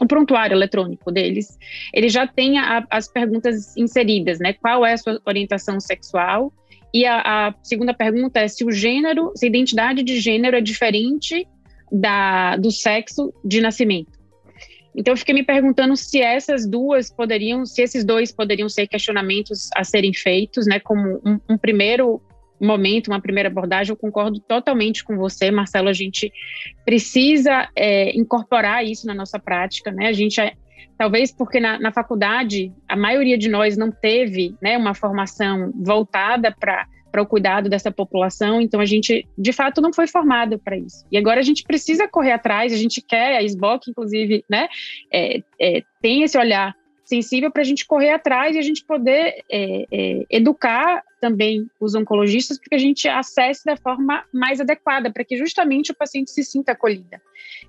[0.00, 1.56] o prontuário eletrônico deles,
[1.92, 4.52] ele já tem a, as perguntas inseridas, né?
[4.54, 6.52] Qual é a sua orientação sexual?
[6.92, 10.60] E a, a segunda pergunta é se o gênero, se a identidade de gênero é
[10.60, 11.46] diferente
[11.90, 14.13] da, do sexo de nascimento.
[14.94, 19.68] Então eu fiquei me perguntando se essas duas poderiam, se esses dois poderiam ser questionamentos
[19.74, 22.22] a serem feitos, né, como um, um primeiro
[22.60, 26.32] momento, uma primeira abordagem, eu concordo totalmente com você, Marcelo, a gente
[26.84, 30.52] precisa é, incorporar isso na nossa prática, né, a gente é,
[30.96, 36.54] talvez porque na, na, faculdade a maioria de nós não teve né, uma formação voltada
[36.58, 38.60] para para o cuidado dessa população.
[38.60, 41.06] Então, a gente, de fato, não foi formado para isso.
[41.12, 44.66] E agora a gente precisa correr atrás, a gente quer, a SBOC, inclusive, né,
[45.12, 46.74] é, é, tem esse olhar
[47.04, 51.94] sensível para a gente correr atrás e a gente poder é, é, educar também os
[51.94, 56.32] oncologistas para que a gente acesse da forma mais adequada, para que justamente o paciente
[56.32, 57.22] se sinta acolhida.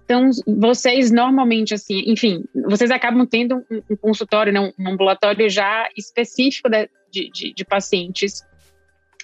[0.04, 5.88] Então, vocês normalmente, assim, enfim, vocês acabam tendo um, um consultório, né, um ambulatório já
[5.96, 8.44] específico de, de, de pacientes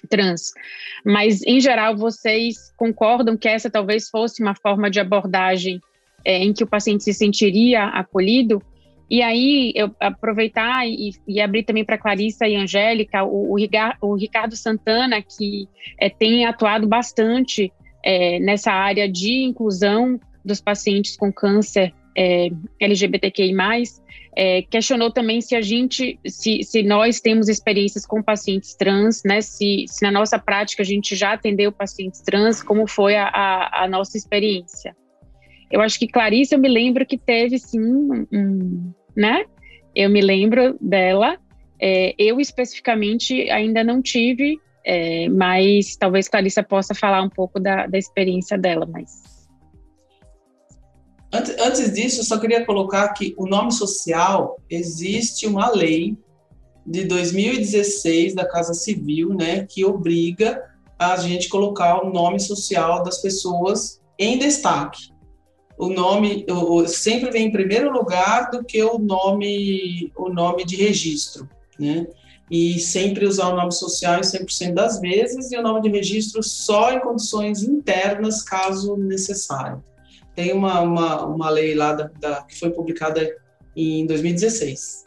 [0.08, 0.52] trans.
[1.04, 5.80] Mas, em geral, vocês concordam que essa talvez fosse uma forma de abordagem
[6.24, 8.62] é, em que o paciente se sentiria acolhido?
[9.10, 13.54] E aí, eu aproveitar e, e abrir também para Clarissa e Angélica, o,
[14.00, 15.68] o, Ricardo Santana, que
[16.00, 17.70] é, tem atuado bastante
[18.02, 22.48] é, nessa área de inclusão dos pacientes com câncer é,
[22.80, 23.54] LGBTQI+,
[24.34, 29.40] é, questionou também se a gente, se, se nós temos experiências com pacientes trans, né,
[29.40, 33.84] se, se na nossa prática a gente já atendeu pacientes trans, como foi a, a,
[33.84, 34.96] a nossa experiência.
[35.70, 39.44] Eu acho que Clarice, eu me lembro que teve sim, um, né,
[39.94, 41.38] eu me lembro dela,
[41.80, 47.86] é, eu especificamente ainda não tive, é, mas talvez Clarissa possa falar um pouco da,
[47.86, 49.31] da experiência dela, mas
[51.32, 56.14] Antes, antes disso, eu só queria colocar que o nome social existe uma lei
[56.86, 60.62] de 2016 da Casa Civil, né, que obriga
[60.98, 65.10] a gente colocar o nome social das pessoas em destaque.
[65.78, 70.76] O nome o, sempre vem em primeiro lugar do que o nome o nome de
[70.76, 72.06] registro, né?
[72.50, 76.42] E sempre usar o nome social em 100% das vezes e o nome de registro
[76.42, 79.82] só em condições internas, caso necessário
[80.34, 83.28] tem uma, uma, uma lei lá da, da, que foi publicada
[83.76, 85.04] em 2016.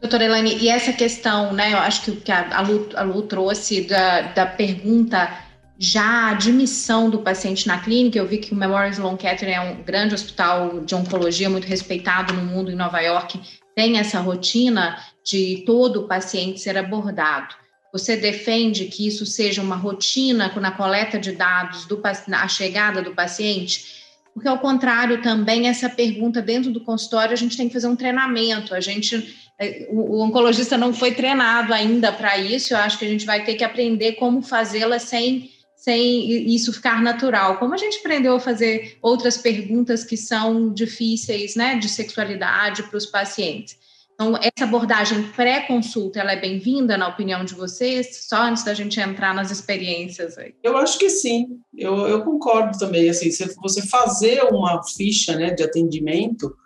[0.00, 3.02] Doutora Elane, e essa questão, né, eu acho que o que a, a, Lu, a
[3.02, 5.46] Lu trouxe da, da pergunta
[5.78, 9.60] já a admissão do paciente na clínica, eu vi que o Memorial Sloan Kettering é
[9.60, 13.40] um grande hospital de oncologia muito respeitado no mundo, em Nova York,
[13.74, 17.54] tem essa rotina de todo o paciente ser abordado.
[17.92, 23.14] Você defende que isso seja uma rotina na coleta de dados, do, na chegada do
[23.14, 23.95] paciente?
[24.36, 27.96] Porque ao contrário também essa pergunta dentro do consultório a gente tem que fazer um
[27.96, 28.74] treinamento.
[28.74, 32.74] A gente é, o, oncologista não foi treinado ainda para isso.
[32.74, 37.00] Eu acho que a gente vai ter que aprender como fazê-la sem sem isso ficar
[37.00, 37.56] natural.
[37.56, 42.96] Como a gente aprendeu a fazer outras perguntas que são difíceis, né, de sexualidade para
[42.98, 43.78] os pacientes.
[44.16, 48.24] Então, essa abordagem pré-consulta, ela é bem-vinda, na opinião de vocês?
[48.26, 50.54] Só antes da gente entrar nas experiências aí.
[50.62, 53.10] Eu acho que sim, eu, eu concordo também.
[53.10, 56.56] Assim, você fazer uma ficha né, de atendimento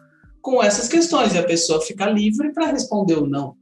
[0.40, 3.56] com essas questões, e a pessoa fica livre para responder ou não,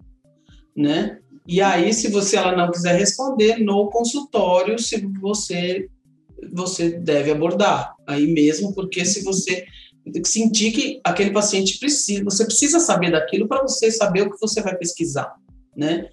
[0.77, 1.19] né?
[1.47, 5.89] E aí, se você ela não quiser responder no consultório, se você
[6.53, 9.65] você deve abordar aí mesmo, porque se você
[10.25, 14.63] sentir que aquele paciente precisa, você precisa saber daquilo para você saber o que você
[14.63, 15.35] vai pesquisar,
[15.77, 16.09] né?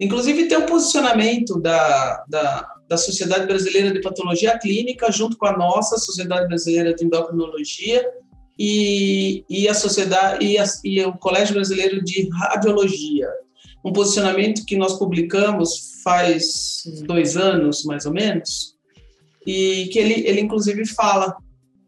[0.00, 5.56] Inclusive tem um posicionamento da, da, da Sociedade Brasileira de Patologia Clínica junto com a
[5.56, 8.04] nossa Sociedade Brasileira de Endocrinologia
[8.58, 13.28] e, e a sociedade e, a, e o Colégio Brasileiro de Radiologia.
[13.84, 18.74] Um posicionamento que nós publicamos faz dois anos, mais ou menos,
[19.46, 21.36] e que ele, ele inclusive fala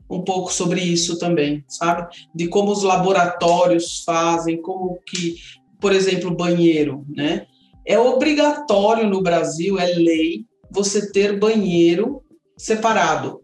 [0.09, 2.09] um pouco sobre isso também, sabe?
[2.35, 5.37] De como os laboratórios fazem, como que,
[5.81, 7.47] por exemplo, banheiro, né?
[7.85, 12.23] É obrigatório no Brasil, é lei, você ter banheiro
[12.57, 13.41] separado.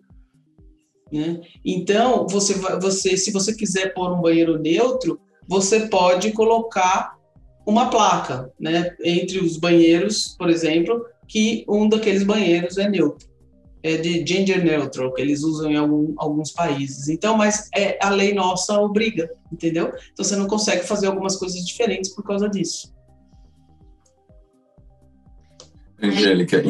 [1.12, 1.40] Né?
[1.64, 7.14] Então, você, você, se você quiser pôr um banheiro neutro, você pode colocar
[7.64, 13.31] uma placa, né, entre os banheiros, por exemplo, que um daqueles banheiros é neutro
[13.82, 17.08] é, de gender neutral, que eles usam em algum, alguns países.
[17.08, 19.92] Então, mas é, a lei nossa obriga, entendeu?
[20.12, 22.92] Então você não consegue fazer algumas coisas diferentes por causa disso.
[26.00, 26.62] Angélica,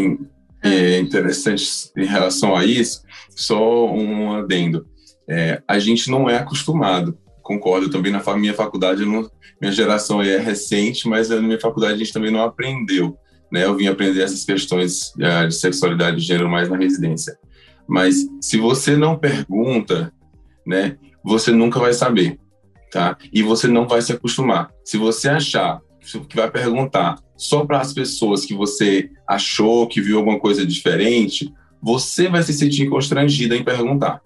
[0.62, 4.86] é interessante em relação a isso, só um adendo.
[5.28, 10.36] É, a gente não é acostumado, concordo, também na minha faculdade, não, minha geração é
[10.36, 13.16] recente, mas na minha faculdade a gente também não aprendeu
[13.52, 17.36] né, eu vim aprender essas questões uh, de sexualidade e gênero mais na residência.
[17.86, 20.10] Mas se você não pergunta,
[20.66, 22.38] né, você nunca vai saber,
[22.90, 23.16] tá?
[23.30, 24.70] E você não vai se acostumar.
[24.82, 25.80] Se você achar
[26.28, 31.52] que vai perguntar só para as pessoas que você achou que viu alguma coisa diferente,
[31.80, 34.22] você vai se sentir constrangida em perguntar.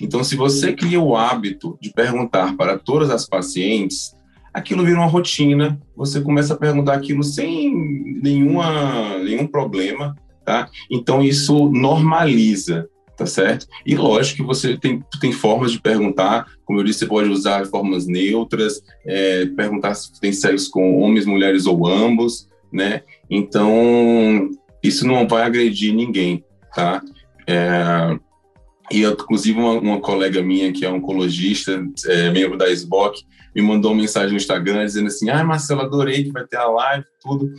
[0.00, 4.14] Então, se você cria o hábito de perguntar para todas as pacientes,
[4.58, 7.72] aquilo vira uma rotina, você começa a perguntar aquilo sem
[8.22, 10.68] nenhuma, nenhum problema, tá?
[10.90, 13.66] Então isso normaliza, tá certo?
[13.84, 17.66] E lógico que você tem, tem formas de perguntar, como eu disse, você pode usar
[17.66, 23.02] formas neutras, é, perguntar se tem sexo com homens, mulheres ou ambos, né?
[23.30, 24.50] Então
[24.82, 26.44] isso não vai agredir ninguém,
[26.74, 27.02] tá?
[27.46, 28.18] É,
[28.90, 33.22] e inclusive uma, uma, colega minha que é oncologista, é, membro da SBOC,
[33.54, 36.66] me mandou uma mensagem no Instagram dizendo assim: Ah, Marcelo, adorei que vai ter a
[36.68, 37.52] live, tudo.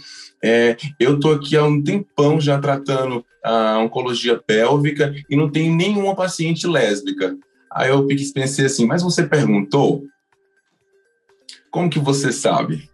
[0.43, 5.75] É, eu tô aqui há um tempão já tratando a oncologia pélvica e não tenho
[5.75, 7.37] nenhuma paciente lésbica.
[7.71, 10.03] Aí eu pensei assim: Mas você perguntou?
[11.71, 12.88] Como que você sabe?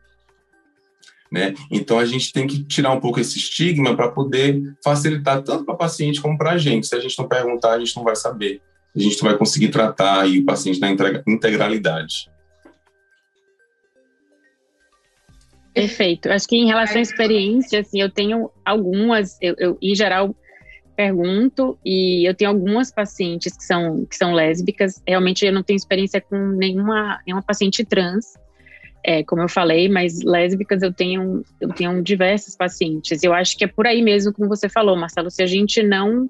[1.35, 1.53] Né?
[1.69, 5.75] Então a gente tem que tirar um pouco esse estigma para poder facilitar tanto para
[5.75, 6.87] o paciente como para a gente.
[6.87, 8.61] Se a gente não perguntar, a gente não vai saber.
[8.95, 10.89] A gente não vai conseguir tratar aí o paciente na
[11.27, 12.31] integralidade.
[15.73, 16.31] Perfeito.
[16.31, 20.33] Acho que em relação à experiência, assim, eu tenho algumas, eu, eu, em geral
[20.95, 25.03] pergunto e eu tenho algumas pacientes que são que são lésbicas.
[25.05, 28.35] Realmente eu não tenho experiência com nenhuma nenhuma paciente trans,
[29.07, 33.21] é, como eu falei, mas lésbicas eu tenho eu tenho diversas pacientes.
[33.21, 35.29] Eu acho que é por aí mesmo, como você falou, Marcelo.
[35.29, 36.27] Se a gente não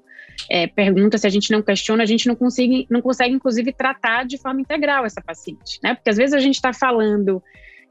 [0.50, 4.26] é, pergunta, se a gente não questiona, a gente não consegue não consegue inclusive tratar
[4.26, 5.94] de forma integral essa paciente, né?
[5.94, 7.42] Porque às vezes a gente está falando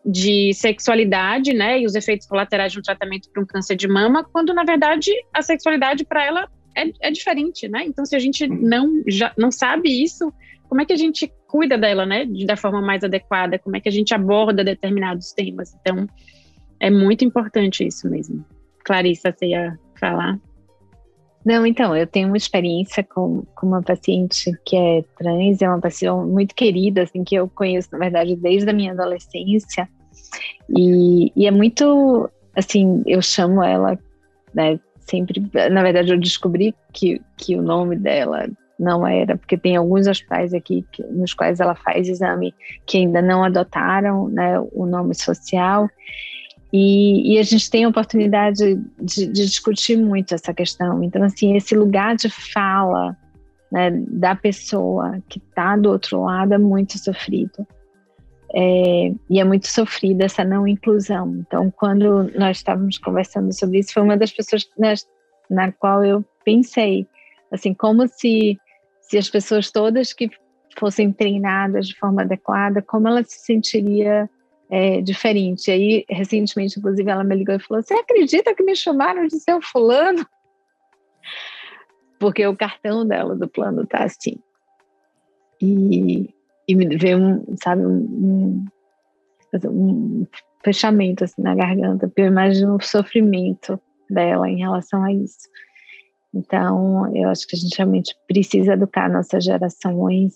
[0.06, 4.24] de sexualidade, né, e os efeitos colaterais de um tratamento para um câncer de mama,
[4.24, 7.84] quando na verdade a sexualidade para ela é, é, diferente, né?
[7.88, 10.32] Então, se a gente não já não sabe isso,
[10.69, 13.58] como é que a gente cuida dela, né, da forma mais adequada?
[13.58, 15.74] Como é que a gente aborda determinados temas?
[15.80, 16.06] Então,
[16.82, 18.44] é muito importante isso mesmo.
[18.84, 20.38] Clarissa, você ia falar?
[21.46, 25.80] Não, então, eu tenho uma experiência com, com uma paciente que é trans, é uma
[25.80, 29.88] paciente muito querida, assim, que eu conheço, na verdade, desde a minha adolescência,
[30.70, 33.98] e, e é muito, assim, eu chamo ela,
[34.54, 35.41] né, sempre,
[35.72, 40.54] na verdade eu descobri que, que o nome dela não era, porque tem alguns hospitais
[40.54, 42.54] aqui que, nos quais ela faz exame
[42.86, 45.90] que ainda não adotaram né, o nome social,
[46.78, 51.02] e, e, a gente tem a oportunidade de, de, discutir muito essa questão.
[51.02, 53.16] Então, assim, esse lugar de fala
[53.72, 57.66] né, da pessoa que está do outro lado é muito sofrido.
[58.54, 61.38] É, e é muito sofrida essa não inclusão.
[61.47, 65.06] Então, quando nós estávamos conversando sobre isso, foi uma das pessoas nas,
[65.49, 67.08] na qual eu pensei,
[67.52, 68.58] assim, como se,
[69.08, 70.30] se as pessoas todas que
[70.78, 74.30] fossem treinadas de forma adequada, como ela se sentiria
[74.70, 75.72] é, diferente.
[75.72, 79.62] Aí, recentemente, inclusive, ela me ligou e falou: Você acredita que me chamaram de seu
[79.62, 80.26] fulano?
[82.20, 84.38] Porque o cartão dela do plano tá assim.
[85.62, 86.34] E,
[86.68, 88.66] e me veio um, sabe, um,
[89.53, 90.28] um, um
[90.64, 93.80] fechamento assim, na garganta, porque eu imagino o sofrimento
[94.10, 95.47] dela em relação a isso.
[96.36, 100.34] Então, eu acho que a gente realmente precisa educar nossas gerações,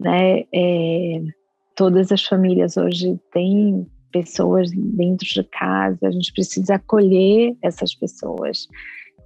[0.00, 0.44] né?
[0.52, 1.20] É,
[1.74, 8.66] todas as famílias hoje têm pessoas dentro de casa, a gente precisa acolher essas pessoas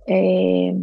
[0.08, 0.74] é,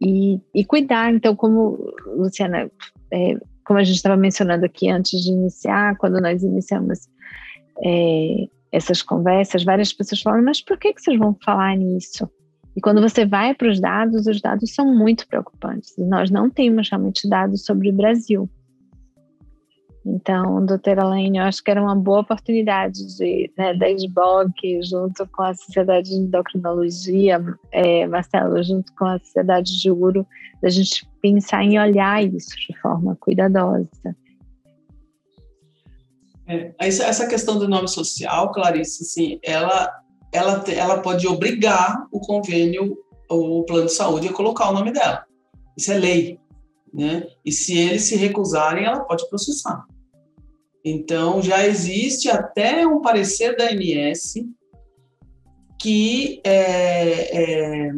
[0.00, 1.12] e, e, cuidar.
[1.12, 2.70] Então, como Luciana,
[3.12, 7.08] é, como a gente estava mencionando aqui antes de iniciar, quando nós iniciamos
[7.84, 12.30] é, essas conversas, várias pessoas falam: mas por que, que vocês vão falar nisso?
[12.78, 15.96] E quando você vai para os dados, os dados são muito preocupantes.
[15.98, 18.48] Nós não temos realmente dados sobre o Brasil.
[20.06, 25.26] Então, doutora Elaine, eu acho que era uma boa oportunidade de, né, da SBOC, junto
[25.26, 30.24] com a Sociedade de Endocrinologia, é, Marcelo, junto com a Sociedade de Uro,
[30.62, 33.88] da gente pensar em olhar isso de forma cuidadosa.
[36.46, 39.92] É, essa questão do nome social, Clarice, assim, ela,
[40.32, 42.96] ela, ela pode obrigar o convênio,
[43.30, 45.24] o plano de saúde, a colocar o nome dela.
[45.76, 46.38] Isso é lei.
[46.92, 47.26] Né?
[47.44, 49.84] E se eles se recusarem, ela pode processar.
[50.84, 54.34] Então, já existe até um parecer da ANS
[55.80, 57.92] que é, é,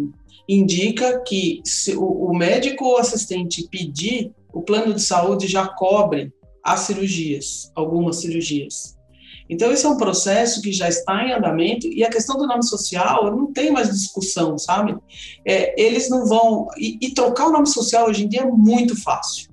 [0.47, 6.33] indica que se o, o médico ou assistente pedir, o plano de saúde já cobre
[6.63, 8.99] as cirurgias, algumas cirurgias.
[9.51, 12.65] Então, esse é um processo que já está em andamento e a questão do nome
[12.65, 14.97] social não tem mais discussão, sabe?
[15.45, 16.69] É, eles não vão.
[16.79, 19.51] E, e, trocar o nome social hoje em dia é muito fácil.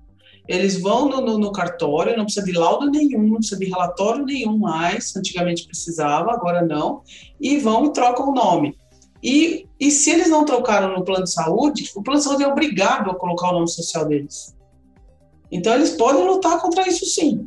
[0.48, 4.24] Eles vão no, no, no, cartório, não precisa de laudo nenhum, não precisa de relatório
[4.24, 7.02] nenhum mais, antigamente precisava, agora não,
[7.42, 8.78] e vão e trocam o nome.
[9.22, 12.48] E, e se eles não trocaram no plano de saúde, o plano de saúde é
[12.48, 14.56] obrigado a colocar o nome social deles.
[15.52, 17.47] Então, eles podem lutar contra isso sim.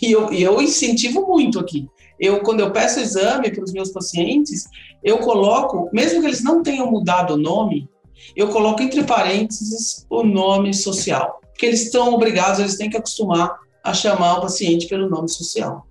[0.00, 1.88] E eu, e eu incentivo muito aqui.
[2.20, 4.64] Eu, quando eu peço exame para os meus pacientes,
[5.02, 7.88] eu coloco, mesmo que eles não tenham mudado o nome,
[8.36, 13.56] eu coloco entre parênteses o nome social porque eles estão obrigados, eles têm que acostumar
[13.84, 15.86] a chamar o paciente pelo nome social.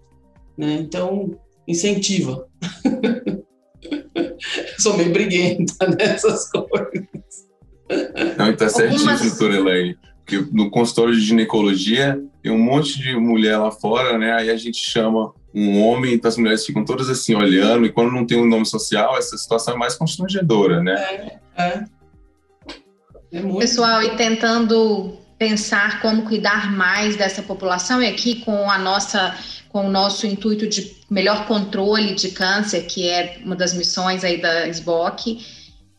[0.58, 0.74] Né?
[0.82, 2.46] Então, incentiva.
[4.80, 7.08] Sou meio briguenta nessas coisas.
[8.38, 9.38] Não, está certíssimo, Algumas...
[9.38, 9.98] doutora Elaine.
[10.32, 14.32] Porque no consultório de ginecologia tem um monte de mulher lá fora, né?
[14.32, 18.14] Aí a gente chama um homem, então as mulheres ficam todas assim olhando, e quando
[18.14, 20.94] não tem um nome social, essa situação é mais constrangedora, né?
[20.94, 21.84] É, é.
[23.34, 23.60] é muito.
[23.60, 29.36] Pessoal, e tentando pensar como cuidar mais dessa população e aqui com a nossa
[29.68, 34.42] com o nosso intuito de melhor controle de câncer, que é uma das missões aí
[34.42, 35.40] da SBOC,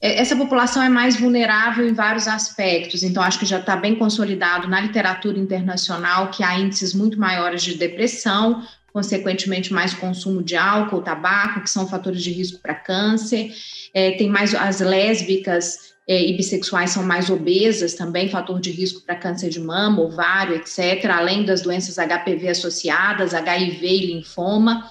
[0.03, 4.67] essa população é mais vulnerável em vários aspectos, então acho que já está bem consolidado
[4.67, 11.03] na literatura internacional que há índices muito maiores de depressão, consequentemente mais consumo de álcool,
[11.03, 13.55] tabaco, que são fatores de risco para câncer,
[13.95, 19.03] é, tem mais as lésbicas é, e bissexuais são mais obesas também, fator de risco
[19.03, 24.91] para câncer de mama, ovário, etc., além das doenças HPV associadas, HIV e linfoma.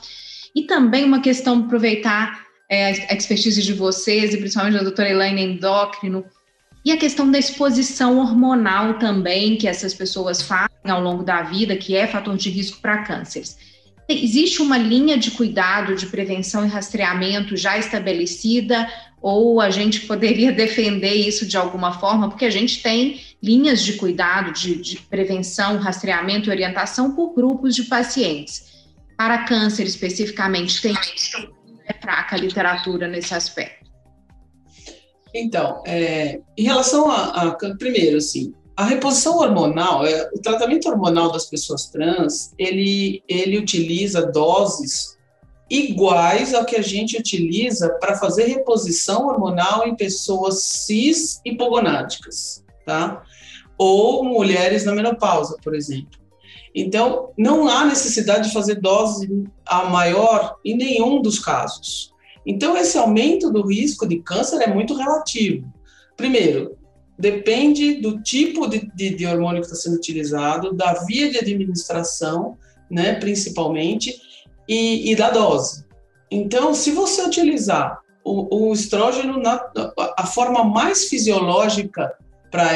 [0.55, 5.41] E também uma questão, aproveitar é, a expertise de vocês, e principalmente da doutora Elaine
[5.41, 6.23] Endócrino,
[6.85, 11.75] e a questão da exposição hormonal também, que essas pessoas fazem ao longo da vida,
[11.75, 13.57] que é fator de risco para cânceres.
[14.07, 18.89] Existe uma linha de cuidado, de prevenção e rastreamento já estabelecida,
[19.21, 23.93] ou a gente poderia defender isso de alguma forma, porque a gente tem linhas de
[23.93, 28.71] cuidado, de, de prevenção, rastreamento e orientação por grupos de pacientes.
[29.17, 30.95] Para câncer especificamente, tem
[31.85, 33.89] é fraca a literatura nesse aspecto.
[35.33, 41.31] Então, é, em relação a, a, primeiro, assim, a reposição hormonal, é, o tratamento hormonal
[41.31, 45.17] das pessoas trans, ele, ele utiliza doses
[45.69, 53.23] iguais ao que a gente utiliza para fazer reposição hormonal em pessoas cis hipogonádicas, tá?
[53.77, 56.20] Ou mulheres na menopausa, por exemplo.
[56.73, 62.13] Então, não há necessidade de fazer dose a maior em nenhum dos casos.
[62.45, 65.71] Então, esse aumento do risco de câncer é muito relativo.
[66.15, 66.77] Primeiro,
[67.17, 72.57] depende do tipo de, de, de hormônio que está sendo utilizado, da via de administração,
[72.89, 74.19] né, principalmente,
[74.67, 75.85] e, e da dose.
[76.29, 79.59] Então, se você utilizar o, o estrógeno na
[80.17, 82.13] a forma mais fisiológica
[82.49, 82.69] para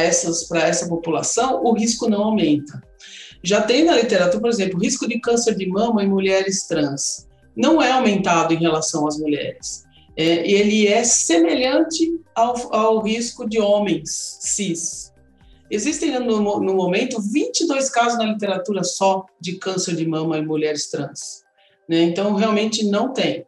[0.50, 2.82] para essa população, o risco não aumenta.
[3.46, 7.28] Já tem na literatura, por exemplo, risco de câncer de mama em mulheres trans.
[7.56, 9.86] não é aumentado em relação às mulheres.
[10.18, 15.14] É, ele é semelhante ao, ao risco de homens cis.
[15.70, 20.90] Existem, no, no momento, 22 casos na literatura só de câncer de mama em mulheres
[20.90, 21.44] trans.
[21.88, 22.02] Né?
[22.02, 23.46] Então, realmente não tem.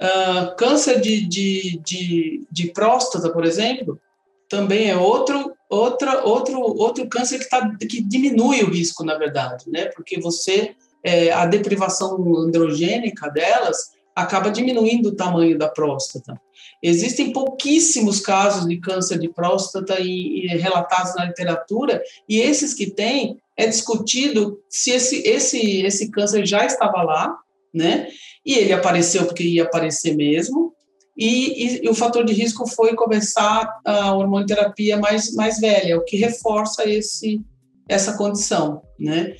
[0.00, 4.00] Uh, câncer de, de, de, de, próstata, por exemplo,
[4.48, 9.64] também é outro, outra, outro, outro câncer que, tá, que diminui o risco, na verdade,
[9.68, 9.86] né?
[9.86, 16.40] porque você, é, a deprivação androgênica delas acaba diminuindo o tamanho da próstata.
[16.82, 22.90] Existem pouquíssimos casos de câncer de próstata e, e relatados na literatura, e esses que
[22.90, 27.36] têm, é discutido se esse, esse, esse câncer já estava lá,
[27.72, 28.08] né?
[28.44, 30.73] E ele apareceu porque ia aparecer mesmo,
[31.16, 36.04] e, e, e, o fator de risco foi começar a hormonoterapia mais, mais velha, o
[36.04, 37.40] que reforça esse,
[37.88, 39.34] essa condição, né?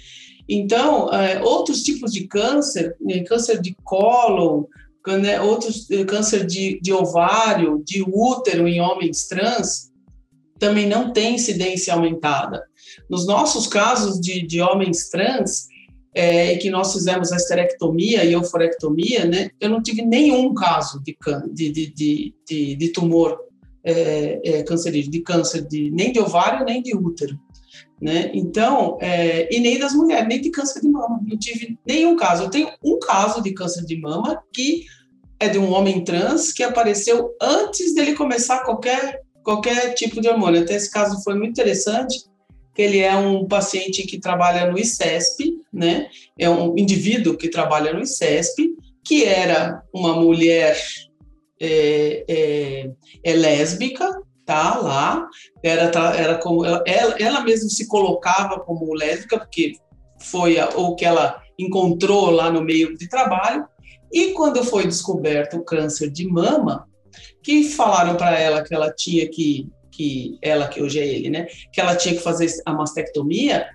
[0.48, 4.64] Então, é, outros tipos de câncer, né, câncer de cólon,
[5.06, 9.90] né, outros eh, câncer de, de ovário, de útero em homens trans,
[10.58, 12.62] também não tem incidência aumentada.
[13.08, 15.66] Nos nossos casos de, de homens trans,
[16.14, 21.16] é, que nós fizemos a esterectomia e euforectomia, né, eu não tive nenhum caso de,
[21.52, 23.38] de, de, de, de tumor
[23.82, 27.38] é, é, cancerígeno, de câncer de, nem de ovário nem de útero.
[28.00, 28.30] Né?
[28.34, 31.20] Então, é, e nem das mulheres, nem de câncer de mama.
[31.26, 32.44] Não tive nenhum caso.
[32.44, 34.84] Eu tenho um caso de câncer de mama que
[35.38, 40.62] é de um homem trans que apareceu antes dele começar qualquer, qualquer tipo de hormônio.
[40.62, 42.24] Até esse caso foi muito interessante,
[42.74, 46.08] que ele é um paciente que trabalha no ICESP, né?
[46.38, 50.76] É um indivíduo que trabalha no ICESP, que era uma mulher
[51.60, 52.90] é, é,
[53.22, 54.10] é lésbica,
[54.44, 54.76] tá?
[54.78, 55.28] Lá,
[55.62, 59.74] era, era como ela, ela mesma se colocava como lésbica, porque
[60.20, 63.64] foi o que ela encontrou lá no meio de trabalho,
[64.12, 66.86] e quando foi descoberto o câncer de mama,
[67.42, 71.46] que falaram para ela que ela tinha que que ela, que hoje é ele, né,
[71.72, 73.66] que ela tinha que fazer a mastectomia,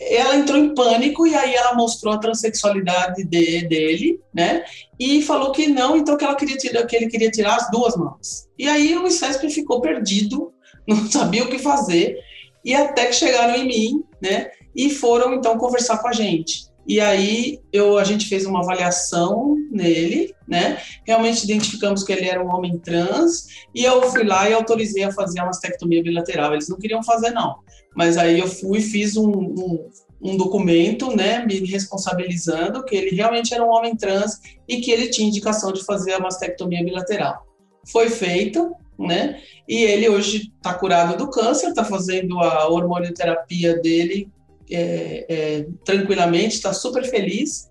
[0.00, 4.64] ela entrou em pânico e aí ela mostrou a transexualidade de, dele, né?
[4.98, 7.94] E falou que não, então que ela queria tirar, que ele queria tirar as duas
[7.96, 8.48] mãos.
[8.58, 10.54] E aí o ICESP ficou perdido,
[10.88, 12.18] não sabia o que fazer,
[12.64, 14.50] e até que chegaram em mim, né?
[14.74, 16.69] E foram então conversar com a gente.
[16.86, 20.78] E aí eu, a gente fez uma avaliação nele, né?
[21.06, 25.12] Realmente identificamos que ele era um homem trans e eu fui lá e autorizei a
[25.12, 26.52] fazer a mastectomia bilateral.
[26.52, 27.56] Eles não queriam fazer não,
[27.94, 29.88] mas aí eu fui e fiz um, um,
[30.20, 35.08] um documento, né, me responsabilizando que ele realmente era um homem trans e que ele
[35.08, 37.46] tinha indicação de fazer a mastectomia bilateral.
[37.90, 39.40] Foi feito, né?
[39.68, 44.28] E ele hoje está curado do câncer, está fazendo a hormonioterapia dele
[44.70, 47.70] é, é, tranquilamente, está super feliz.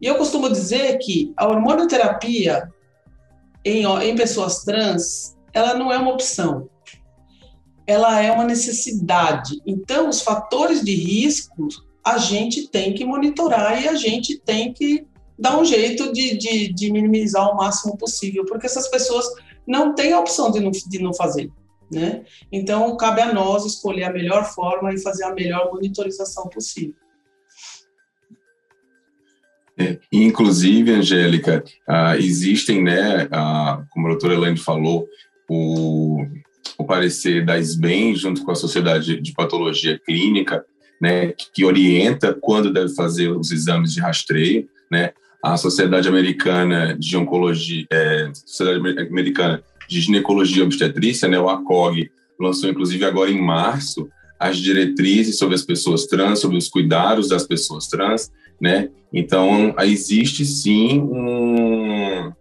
[0.00, 2.68] E eu costumo dizer que a hormonoterapia
[3.64, 6.68] em, em pessoas trans, ela não é uma opção,
[7.86, 9.60] ela é uma necessidade.
[9.66, 11.68] Então, os fatores de risco
[12.04, 15.06] a gente tem que monitorar e a gente tem que
[15.38, 19.26] dar um jeito de, de, de minimizar o máximo possível, porque essas pessoas
[19.66, 21.50] não têm a opção de não, de não fazer.
[21.90, 22.24] Né?
[22.52, 26.94] Então, cabe a nós escolher a melhor forma e fazer a melhor monitorização possível.
[29.78, 33.28] É, inclusive, Angélica, ah, existem, né,
[33.90, 35.06] como a doutora Elaine falou,
[35.48, 36.26] o,
[36.76, 40.64] o parecer da SBEM, junto com a Sociedade de Patologia Clínica,
[41.00, 45.12] né, que orienta quando deve fazer os exames de rastreio, né,
[45.44, 52.10] a Sociedade Americana de Oncologia, é, Sociedade Americana de Ginecologia e Obstetrícia, né, o ACOG,
[52.38, 54.08] lançou inclusive agora em março
[54.38, 58.30] as diretrizes sobre as pessoas trans, sobre os cuidados das pessoas trans,
[58.60, 58.88] né?
[59.12, 62.32] Então, existe sim um,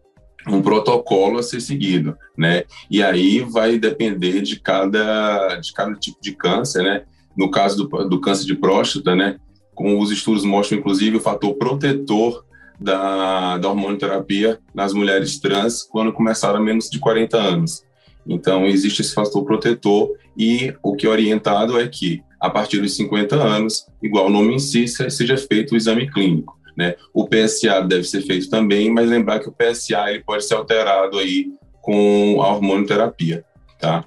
[0.48, 2.64] um protocolo a ser seguido, né?
[2.92, 7.04] E aí vai depender de cada, de cada tipo de câncer, né?
[7.36, 9.38] No caso do, do câncer de próstata, né?
[9.74, 12.46] Como os estudos mostram, inclusive, o fator protetor
[12.80, 17.84] da, da hormonoterapia nas mulheres trans quando começaram a menos de 40 anos.
[18.26, 22.96] Então, existe esse fator protetor e o que é orientado é que, a partir dos
[22.96, 26.58] 50 anos, igual o nome si, seja feito o exame clínico.
[26.76, 26.96] Né?
[27.14, 31.18] O PSA deve ser feito também, mas lembrar que o PSA ele pode ser alterado
[31.18, 31.48] aí
[31.82, 33.44] com a hormonoterapia.
[33.80, 34.06] Tá?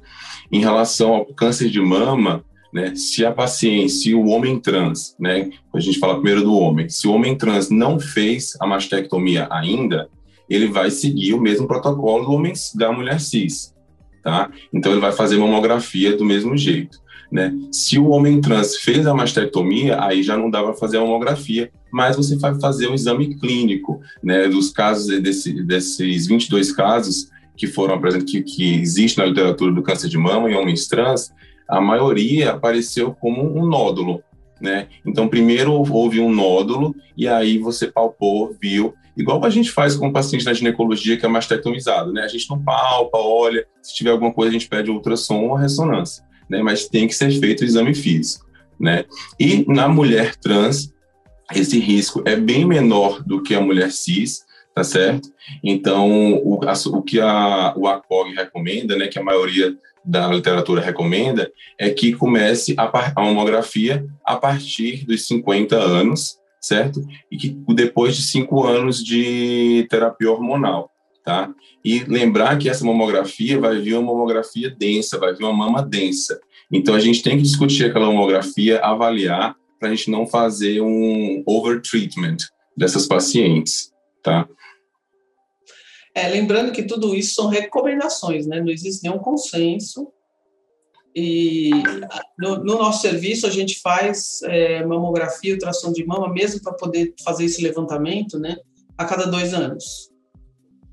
[0.53, 2.95] Em relação ao câncer de mama, né?
[2.95, 5.51] Se a paciente, se o homem trans, né?
[5.75, 6.89] A gente fala primeiro do homem.
[6.89, 10.09] Se o homem trans não fez a mastectomia ainda,
[10.49, 13.75] ele vai seguir o mesmo protocolo do homem da mulher cis,
[14.23, 14.51] tá?
[14.73, 16.99] Então ele vai fazer mamografia do mesmo jeito.
[17.31, 17.55] Né?
[17.71, 21.71] Se o homem trans fez a mastectomia, aí já não dá para fazer a mamografia,
[21.93, 24.49] mas você vai fazer um exame clínico, né?
[24.49, 29.83] Dos casos, desse, desses 22 casos que foram apresentados, que, que existe na literatura do
[29.83, 31.31] câncer de mama em homens trans,
[31.71, 34.23] a maioria apareceu como um nódulo,
[34.61, 34.89] né?
[35.07, 40.09] Então, primeiro houve um nódulo e aí você palpou, viu, igual a gente faz com
[40.09, 42.23] o paciente na ginecologia que é mastectomizado, né?
[42.23, 46.25] A gente não palpa, olha, se tiver alguma coisa a gente pede ultrassom ou ressonância,
[46.49, 46.63] né?
[46.63, 48.47] Mas tem que ser feito o exame físico,
[48.79, 49.05] né?
[49.39, 50.93] E na mulher trans,
[51.55, 54.45] esse risco é bem menor do que a mulher cis,
[54.75, 55.29] tá certo?
[55.65, 61.51] Então, o, o que a, o ACOG recomenda, né, que a maioria da literatura recomenda,
[61.79, 67.01] é que comece a, a mamografia a partir dos 50 anos, certo?
[67.31, 70.91] E que depois de cinco anos de terapia hormonal,
[71.25, 71.51] tá?
[71.85, 76.41] E lembrar que essa mamografia vai vir uma mamografia densa, vai vir uma mama densa.
[76.73, 81.43] Então, a gente tem que discutir aquela mamografia, avaliar, para a gente não fazer um
[81.47, 82.37] overtreatment
[82.77, 83.91] dessas pacientes,
[84.23, 84.47] tá?
[86.15, 88.61] É, lembrando que tudo isso são recomendações, né?
[88.61, 90.13] Não existe nenhum consenso.
[91.15, 91.71] E
[92.39, 97.15] no, no nosso serviço a gente faz é, mamografia, ultrassom de mama, mesmo para poder
[97.25, 98.57] fazer esse levantamento, né?
[98.97, 100.11] A cada dois anos.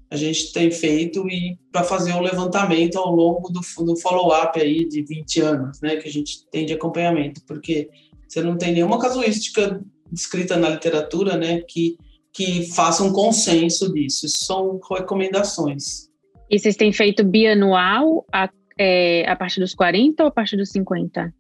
[0.10, 4.88] A gente tem feito e para fazer o levantamento ao longo do, do follow-up aí
[4.88, 5.98] de 20 anos, né?
[5.98, 7.90] Que a gente tem de acompanhamento, porque
[8.28, 11.62] você não tem nenhuma casuística descrita na literatura, né?
[11.62, 11.98] Que
[12.38, 14.28] que façam um consenso disso.
[14.28, 16.08] Isso são recomendações.
[16.52, 20.70] E vocês têm feito bianual a, é, a partir dos 40 ou a partir dos
[20.70, 21.34] 50?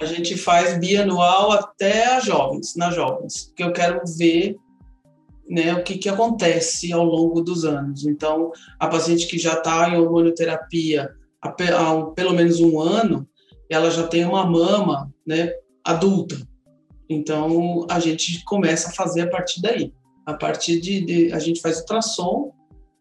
[0.00, 4.56] A gente faz bianual até as jovens, nas jovens, porque eu quero ver
[5.48, 8.04] né, o que, que acontece ao longo dos anos.
[8.04, 11.10] Então, a paciente que já está em hormonioterapia
[11.40, 13.26] há, há pelo menos um ano,
[13.70, 15.52] ela já tem uma mama né,
[15.84, 16.36] adulta.
[17.08, 19.92] Então, a gente começa a fazer a partir daí
[20.28, 22.52] a partir de, de, a gente faz ultrassom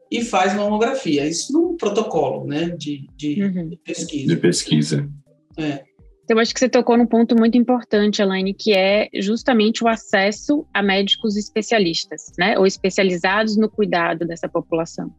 [0.09, 1.27] e faz mamografia.
[1.27, 3.67] Isso num protocolo, né, de, de, uhum.
[3.67, 4.27] de pesquisa.
[4.27, 5.09] De pesquisa.
[5.57, 5.83] É.
[6.27, 10.67] Então, acho que você tocou num ponto muito importante, Elaine, que é justamente o acesso
[10.73, 15.09] a médicos especialistas, né, ou especializados no cuidado dessa população.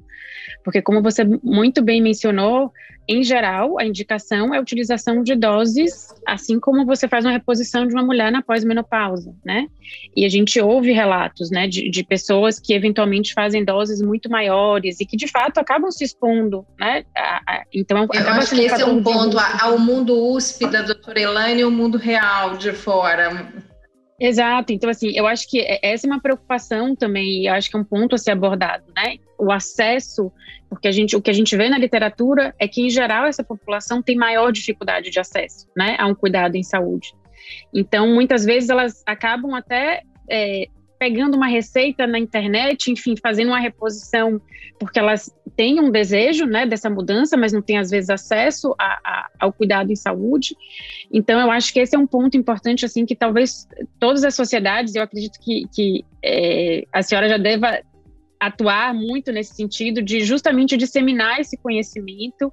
[0.62, 2.70] Porque, como você muito bem mencionou,
[3.08, 7.86] em geral, a indicação é a utilização de doses, assim como você faz uma reposição
[7.86, 9.66] de uma mulher na pós-menopausa, né?
[10.14, 15.00] E a gente ouve relatos, né, de, de, pessoas que eventualmente fazem doses muito maiores
[15.00, 17.04] e que, de fato, acabam se expondo, né?
[17.16, 21.20] A, a, então, Eu acho que esse é um ponto ao mundo USP da doutora
[21.20, 23.52] Elaine e o mundo real de fora.
[24.20, 27.80] Exato, então assim, eu acho que essa é uma preocupação também, e acho que é
[27.80, 29.14] um ponto a ser abordado, né?
[29.38, 30.32] O acesso,
[30.68, 33.44] porque a gente, o que a gente vê na literatura é que, em geral, essa
[33.44, 37.14] população tem maior dificuldade de acesso, né, a um cuidado em saúde.
[37.72, 40.66] Então, muitas vezes elas acabam até é,
[40.98, 44.40] pegando uma receita na internet, enfim, fazendo uma reposição,
[44.78, 48.98] porque elas têm um desejo, né, dessa mudança, mas não têm às vezes acesso a,
[49.04, 50.56] a, ao cuidado em saúde.
[51.12, 53.66] Então, eu acho que esse é um ponto importante, assim, que talvez
[53.98, 57.80] todas as sociedades, eu acredito que, que é, a senhora já deva
[58.40, 62.52] atuar muito nesse sentido de justamente disseminar esse conhecimento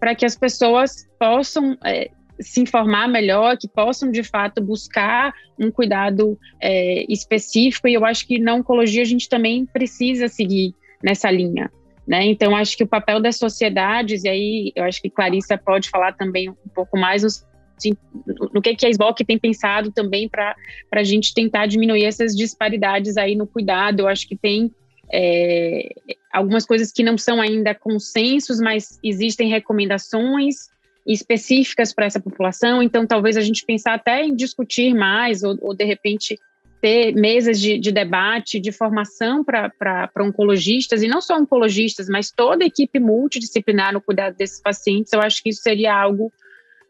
[0.00, 2.10] para que as pessoas possam é,
[2.40, 7.88] se informar melhor, que possam de fato buscar um cuidado é, específico.
[7.88, 11.70] E eu acho que na oncologia a gente também precisa seguir nessa linha.
[12.06, 12.24] Né?
[12.26, 16.12] Então, acho que o papel das sociedades, e aí eu acho que Clarissa pode falar
[16.12, 20.54] também um pouco mais no, no que, que a SBOC tem pensado também para
[20.92, 24.00] a gente tentar diminuir essas disparidades aí no cuidado.
[24.00, 24.72] Eu acho que tem
[25.12, 25.88] é,
[26.32, 30.68] algumas coisas que não são ainda consensos, mas existem recomendações
[31.06, 35.74] específicas para essa população, então talvez a gente pensar até em discutir mais, ou, ou
[35.74, 36.38] de repente
[36.80, 42.64] ter mesas de, de debate, de formação para oncologistas, e não só oncologistas, mas toda
[42.64, 46.32] a equipe multidisciplinar no cuidado desses pacientes, eu acho que isso seria algo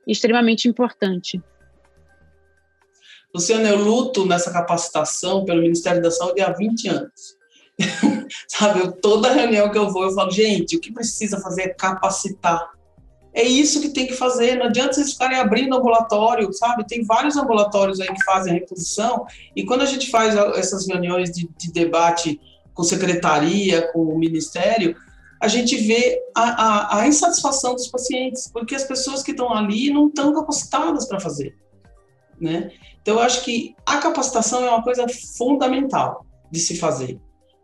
[0.06, 1.40] extremamente importante.
[3.34, 7.36] Luciana, eu luto nessa capacitação pelo Ministério da Saúde há 20 anos.
[8.48, 11.68] Sabe, eu, toda reunião que eu vou, eu falo, gente, o que precisa fazer é
[11.68, 12.75] capacitar
[13.36, 14.56] é isso que tem que fazer.
[14.56, 16.86] Não adianta vocês ficarem abrindo ambulatório, sabe?
[16.86, 19.26] Tem vários ambulatórios aí que fazem a reposição.
[19.54, 22.40] E quando a gente faz essas reuniões de, de debate
[22.72, 24.96] com secretaria, com o ministério,
[25.38, 29.92] a gente vê a, a, a insatisfação dos pacientes, porque as pessoas que estão ali
[29.92, 31.54] não estão capacitadas para fazer.
[32.40, 32.70] Né?
[33.02, 35.04] Então, eu acho que a capacitação é uma coisa
[35.36, 37.20] fundamental de se fazer.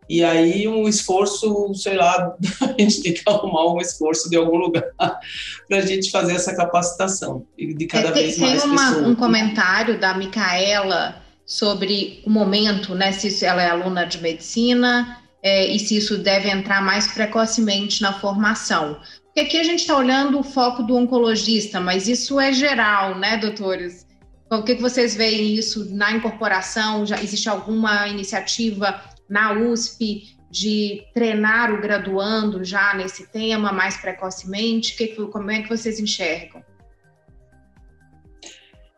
[0.09, 4.57] E aí um esforço, sei lá, a gente tem que arrumar um esforço de algum
[4.57, 4.83] lugar
[5.67, 9.07] para a gente fazer essa capacitação e de cada tem, vez mais Tem uma, pessoas.
[9.07, 13.11] um comentário da Micaela sobre o momento, né?
[13.11, 18.13] Se ela é aluna de medicina é, e se isso deve entrar mais precocemente na
[18.13, 18.97] formação.
[19.25, 23.35] Porque aqui a gente está olhando o foco do oncologista, mas isso é geral, né,
[23.35, 24.05] doutores?
[24.51, 27.05] O que, que vocês veem isso na incorporação?
[27.05, 29.01] Já existe alguma iniciativa
[29.33, 34.95] na USP de treinar o graduando já nesse tema mais precocemente?
[34.95, 36.63] Que, como é que vocês enxergam?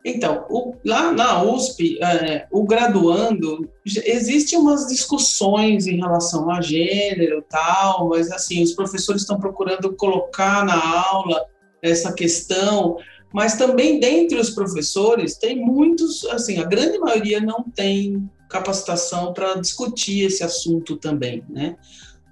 [0.04, 3.68] Então, o, lá na USP, é, o graduando,
[4.04, 10.66] existem umas discussões em relação a gênero tal, mas assim, os professores estão procurando colocar
[10.66, 10.78] na
[11.08, 11.46] aula
[11.82, 12.98] essa questão,
[13.32, 19.54] mas também dentre os professores tem muitos, assim, a grande maioria não tem capacitação para
[19.54, 21.76] discutir esse assunto também, né?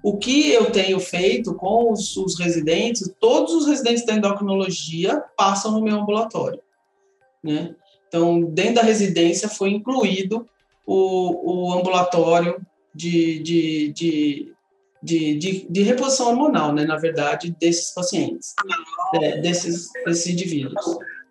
[0.01, 5.71] O que eu tenho feito com os, os residentes, todos os residentes da endocrinologia passam
[5.71, 6.61] no meu ambulatório.
[7.43, 7.75] Né?
[8.07, 10.47] Então, dentro da residência foi incluído
[10.85, 14.53] o, o ambulatório de, de, de,
[15.05, 18.55] de, de, de reposição hormonal, né, na verdade, desses pacientes,
[19.13, 20.83] é, desses, desses indivíduos.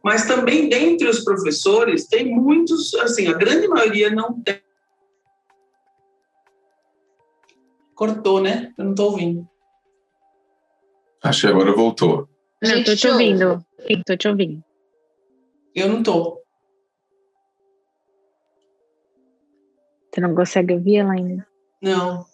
[0.03, 4.63] Mas também, dentre os professores, tem muitos, assim, a grande maioria não tem.
[7.95, 8.73] Cortou, né?
[8.77, 9.49] Eu não estou ouvindo.
[11.23, 12.29] Acho que agora voltou.
[12.61, 13.65] Eu estou te ouvindo.
[13.89, 14.65] Estou te ouvindo.
[15.75, 16.43] Eu não estou.
[20.13, 21.47] Você não consegue ouvir ela ainda?
[21.83, 22.27] Não.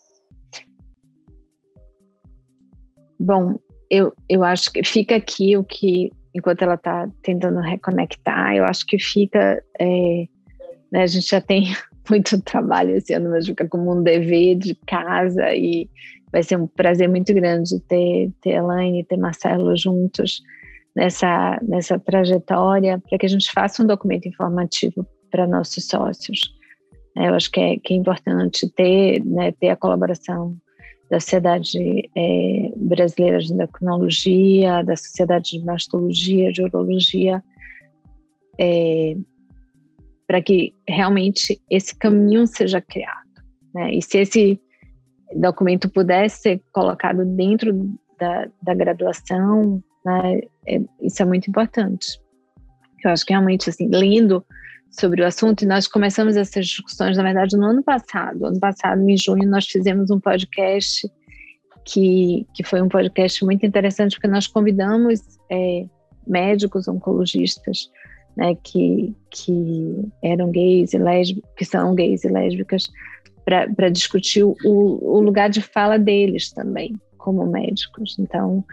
[3.21, 3.59] Bom,
[3.91, 8.87] eu, eu acho que fica aqui o que, enquanto ela está tentando reconectar, eu acho
[8.87, 9.63] que fica.
[9.79, 10.25] É,
[10.91, 11.67] né, a gente já tem
[12.09, 15.87] muito trabalho esse ano, mas fica como um dever de casa e
[16.33, 20.41] vai ser um prazer muito grande ter, ter Elaine e ter Marcelo juntos
[20.97, 26.41] nessa, nessa trajetória para que a gente faça um documento informativo para nossos sócios.
[27.19, 30.57] É, eu acho que é, que é importante ter, né, ter a colaboração
[31.11, 37.43] da Sociedade é, Brasileira de Endocrinologia, da Sociedade de Mastologia, de Urologia,
[38.59, 39.17] é,
[40.27, 43.29] para que realmente esse caminho seja criado.
[43.75, 43.95] Né?
[43.95, 44.61] E se esse
[45.35, 47.73] documento pudesse ser colocado dentro
[48.19, 52.21] da, da graduação, né, é, isso é muito importante.
[53.05, 54.45] Eu acho que realmente, assim, lendo
[54.91, 58.47] sobre o assunto, e nós começamos essas discussões, na verdade, no ano passado.
[58.47, 61.09] Ano passado, em junho, nós fizemos um podcast
[61.85, 65.21] que, que foi um podcast muito interessante, porque nós convidamos
[65.51, 65.85] é,
[66.27, 67.91] médicos oncologistas
[68.37, 72.91] né, que, que eram gays e lésbicas, que são gays e lésbicas,
[73.45, 78.17] para discutir o, o lugar de fala deles também, como médicos.
[78.19, 78.65] Então,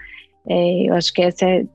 [0.47, 1.65] é, eu acho que essa é,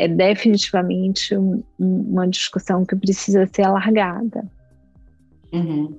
[0.00, 4.50] é definitivamente um, uma discussão que precisa ser alargada.
[5.52, 5.98] Uhum.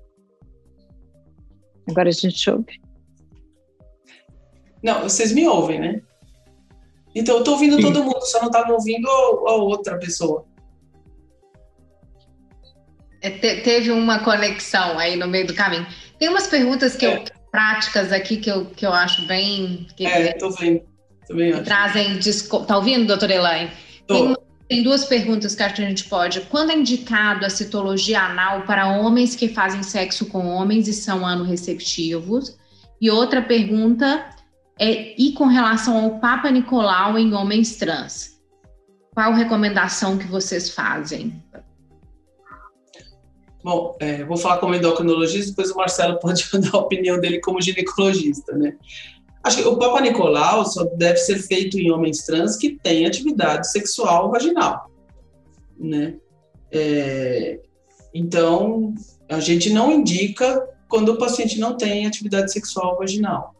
[1.87, 2.81] Agora a gente ouve.
[4.83, 6.01] Não, vocês me ouvem, né?
[7.13, 7.81] Então eu tô ouvindo Sim.
[7.83, 10.45] todo mundo, só não tá me ouvindo a, outra pessoa.
[13.21, 15.85] É, te, teve uma conexão aí no meio do caminho.
[16.17, 17.17] Tem umas perguntas que é.
[17.17, 19.85] eu, práticas aqui que eu, que eu acho bem.
[19.95, 20.81] Que, é, tô vendo.
[21.27, 22.19] Também que trazem.
[22.65, 23.71] Tá ouvindo, doutora Elaine?
[24.07, 24.35] Tem,
[24.67, 26.41] tem, duas perguntas que a gente pode.
[26.41, 31.25] Quando é indicado a citologia anal para homens que fazem sexo com homens e são
[31.25, 32.57] anorreceptivos?
[32.99, 34.25] E outra pergunta
[34.79, 38.39] é, e com relação ao Papa Nicolau em homens trans?
[39.13, 41.43] Qual recomendação que vocês fazem?
[43.63, 47.61] Bom, é, vou falar como endocrinologista, depois o Marcelo pode dar a opinião dele como
[47.61, 48.75] ginecologista, né?
[49.43, 53.71] Acho que o Papa Nicolau só deve ser feito em homens trans que têm atividade
[53.71, 54.91] sexual vaginal,
[55.79, 56.15] né?
[56.71, 57.59] É,
[58.13, 58.93] então,
[59.29, 63.55] a gente não indica quando o paciente não tem atividade sexual vaginal.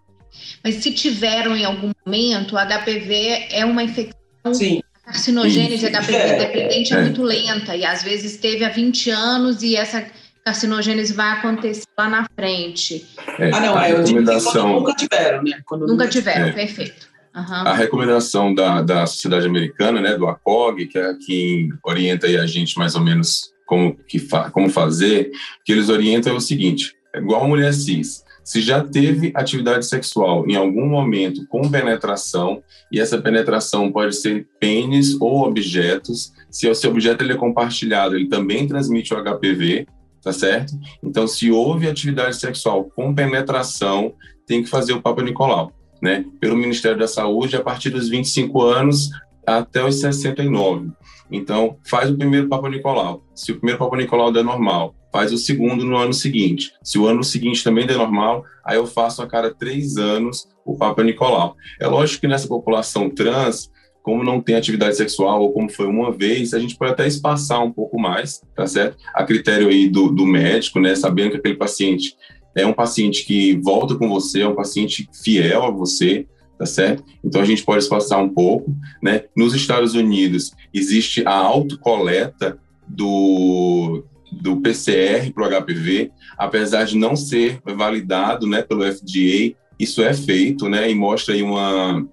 [0.64, 4.54] Mas se tiveram em algum momento, o HPV é uma infecção.
[4.54, 4.82] Sim.
[5.04, 9.10] A carcinogênese HPV é, dependente é, é muito lenta e às vezes teve há 20
[9.10, 10.06] anos e essa
[10.44, 13.06] carcinogênese vai acontecer lá na frente.
[13.40, 14.80] É, ah, não, é, recomendação...
[14.80, 15.60] nunca tiveram, né?
[15.66, 16.52] Quando nunca tiveram, é.
[16.52, 17.12] perfeito.
[17.36, 17.54] Uhum.
[17.54, 22.78] A recomendação da, da Sociedade Americana, né, do ACOG, que é quem orienta a gente
[22.78, 25.32] mais ou menos como, que fa como fazer,
[25.64, 29.86] que eles orientam é o seguinte, é igual a mulher cis, se já teve atividade
[29.86, 32.62] sexual em algum momento com penetração,
[32.92, 38.16] e essa penetração pode ser pênis ou objetos, se o seu objeto ele é compartilhado,
[38.16, 39.88] ele também transmite o HPV,
[40.22, 40.74] tá certo?
[41.04, 44.14] Então, se houve atividade sexual com penetração,
[44.46, 46.26] tem que fazer o Papa Nicolau, né?
[46.40, 49.10] Pelo Ministério da Saúde, a partir dos 25 anos
[49.46, 50.92] até os 69.
[51.32, 53.24] Então, faz o primeiro Papa Nicolau.
[53.34, 56.74] Se o primeiro Papa Nicolau der normal, faz o segundo no ano seguinte.
[56.84, 60.78] Se o ano seguinte também der normal, aí eu faço a cada três anos o
[60.78, 61.56] Papa Nicolau.
[61.80, 63.72] É lógico que nessa população trans,
[64.02, 67.64] como não tem atividade sexual ou como foi uma vez, a gente pode até espaçar
[67.64, 68.98] um pouco mais, tá certo?
[69.14, 72.16] A critério aí do, do médico, né, sabendo que aquele paciente
[72.56, 76.26] é um paciente que volta com você, é um paciente fiel a você,
[76.58, 77.04] tá certo?
[77.24, 79.24] Então a gente pode espaçar um pouco, né?
[79.36, 87.18] Nos Estados Unidos existe a autocoleta do do PCR para o HPV, apesar de não
[87.18, 92.08] ser validado, né, pelo FDA, isso é feito, né, e mostra aí uma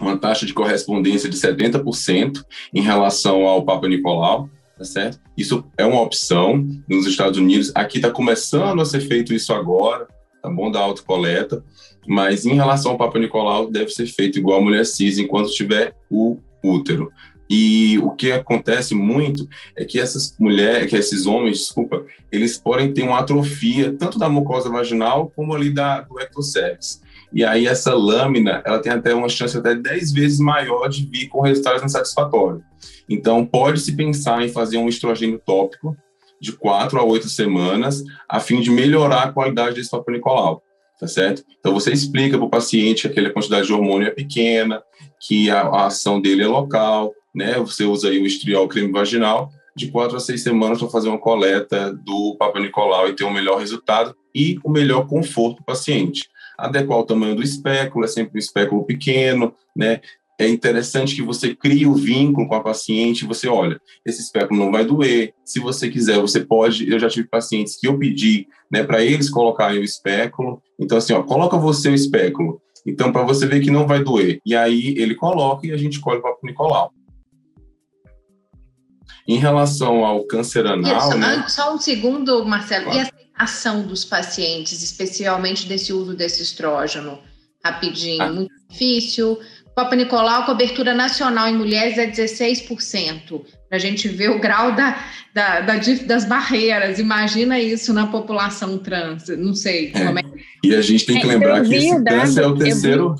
[0.00, 5.20] uma taxa de correspondência de 70% em relação ao Papa Nicolau, tá certo?
[5.36, 7.72] Isso é uma opção nos Estados Unidos.
[7.74, 10.08] Aqui está começando a ser feito isso agora,
[10.42, 10.70] tá bom?
[10.70, 11.64] Da autocoleta,
[12.06, 15.94] mas em relação ao Papa Nicolau, deve ser feito igual a mulher cis enquanto tiver
[16.10, 17.10] o útero.
[17.54, 22.94] E o que acontece muito é que essas mulheres, que esses homens, desculpa, eles podem
[22.94, 27.01] ter uma atrofia tanto da mucosa vaginal como ali da, do ectocervix.
[27.32, 31.28] E aí essa lâmina, ela tem até uma chance até 10 vezes maior de vir
[31.28, 32.62] com resultados insatisfatórios.
[33.08, 35.96] Então, pode-se pensar em fazer um estrogênio tópico
[36.40, 40.62] de 4 a 8 semanas, a fim de melhorar a qualidade desse Papa Nicolau,
[40.98, 41.44] tá certo?
[41.58, 44.82] Então, você explica para o paciente que aquela quantidade de hormônio é pequena,
[45.20, 47.54] que a, a ação dele é local, né?
[47.60, 51.18] Você usa aí o estriol creme vaginal, de quatro a seis semanas para fazer uma
[51.18, 56.28] coleta do Papa Nicolau e ter um melhor resultado e o melhor conforto do paciente
[56.58, 60.00] adequar o tamanho do espéculo, é sempre um espéculo pequeno, né?
[60.38, 64.72] É interessante que você crie o vínculo com a paciente, você olha, esse espéculo não
[64.72, 68.82] vai doer, se você quiser, você pode, eu já tive pacientes que eu pedi, né,
[68.82, 73.46] para eles colocarem o espéculo, então assim, ó, coloca você o espéculo, então para você
[73.46, 76.38] ver que não vai doer, e aí ele coloca e a gente colhe para o
[76.42, 76.92] Nicolau.
[79.28, 81.44] Em relação ao câncer anal, Isso, né?
[81.46, 82.86] Só um segundo, Marcelo.
[82.86, 82.98] Claro.
[82.98, 87.18] E a ação dos pacientes, especialmente desse uso desse estrógeno?
[87.64, 88.32] Rapidinho, ah.
[88.32, 89.38] muito difícil.
[89.74, 93.42] Papa Nicolau, cobertura nacional em mulheres é 16%.
[93.68, 94.98] Para a gente ver o grau da,
[95.32, 95.74] da, da,
[96.06, 96.98] das barreiras.
[96.98, 99.28] Imagina isso na população trans.
[99.28, 100.06] Não sei é.
[100.06, 100.22] como é.
[100.62, 103.14] E a gente tem que é, lembrar que esse câncer é o terceiro.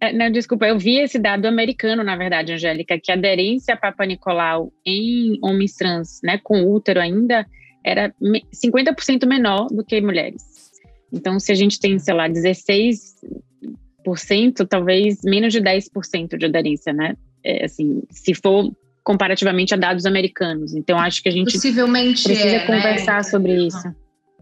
[0.00, 3.76] É, não, desculpa, eu vi esse dado americano, na verdade, Angélica, que a aderência a
[3.76, 7.46] Papa Nicolau em homens trans, né, com útero ainda,
[7.84, 10.42] era 50% menor do que mulheres.
[11.12, 17.14] Então, se a gente tem, sei lá, 16%, talvez menos de 10% de aderência, né?
[17.44, 18.72] É, assim, se for
[19.04, 20.74] comparativamente a dados americanos.
[20.74, 22.66] Então, acho que a gente Possivelmente precisa é, né?
[22.66, 23.22] conversar né?
[23.22, 23.94] sobre isso.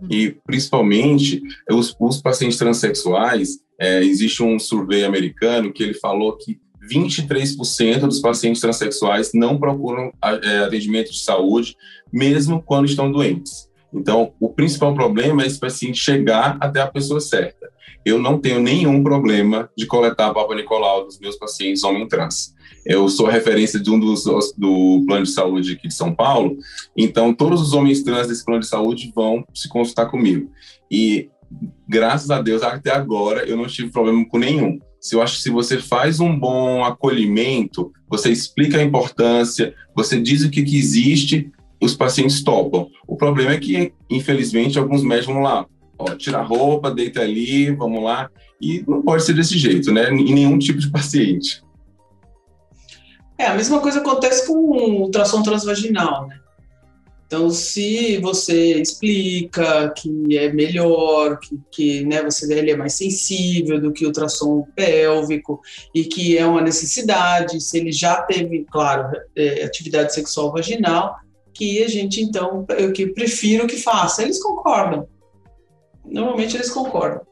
[0.09, 6.61] E, principalmente, os, os pacientes transexuais, é, existe um survey americano que ele falou que
[6.91, 11.77] 23% dos pacientes transexuais não procuram é, atendimento de saúde,
[12.13, 13.71] mesmo quando estão doentes.
[13.95, 17.71] Então, o principal problema é esse paciente chegar até a pessoa certa.
[18.05, 22.55] Eu não tenho nenhum problema de coletar a Papa Nicolau dos meus pacientes homem trans.
[22.85, 24.25] Eu sou referência de um dos
[24.57, 26.57] do plano de saúde aqui de São Paulo,
[26.97, 30.51] então todos os homens trans desse plano de saúde vão se consultar comigo.
[30.91, 31.31] E
[31.89, 35.43] graças a Deus até agora eu não tive problema com nenhum se eu acho que
[35.43, 40.79] se você faz um bom acolhimento, você explica a importância, você diz o que, que
[40.79, 41.51] existe,
[41.83, 42.89] os pacientes topam.
[43.05, 45.67] O problema é que, infelizmente, alguns médicos vão lá,
[45.99, 48.31] ó, tira a roupa, deita ali, vamos lá,
[48.61, 50.09] e não pode ser desse jeito, né?
[50.09, 51.65] Em nenhum tipo de paciente.
[53.37, 56.39] É, a mesma coisa acontece com o ultrassom transvaginal, né?
[57.33, 63.81] Então, se você explica que é melhor, que, que né, você ele é mais sensível
[63.81, 65.59] do que o ultrassom pélvico
[65.95, 71.17] e que é uma necessidade, se ele já teve, claro, é, atividade sexual vaginal,
[71.55, 74.23] que a gente então, eu que prefiro que faça.
[74.23, 75.09] Eles concordam.
[76.05, 77.23] Normalmente eles concordam.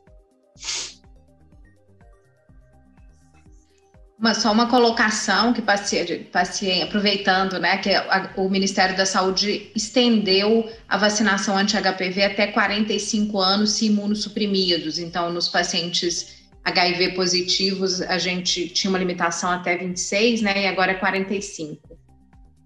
[4.20, 9.72] Uma, só uma colocação que paciente, paciente aproveitando, né, que a, o Ministério da Saúde
[9.74, 14.98] estendeu a vacinação anti-HPV até 45 anos se imunossuprimidos.
[14.98, 20.92] Então, nos pacientes HIV positivos, a gente tinha uma limitação até 26, né, e agora
[20.92, 21.80] é 45.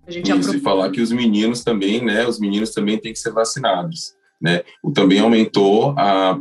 [0.09, 3.19] A gente Isso, e falar que os meninos também, né, os meninos também têm que
[3.21, 4.65] ser vacinados, né.
[4.83, 6.37] O também aumentou para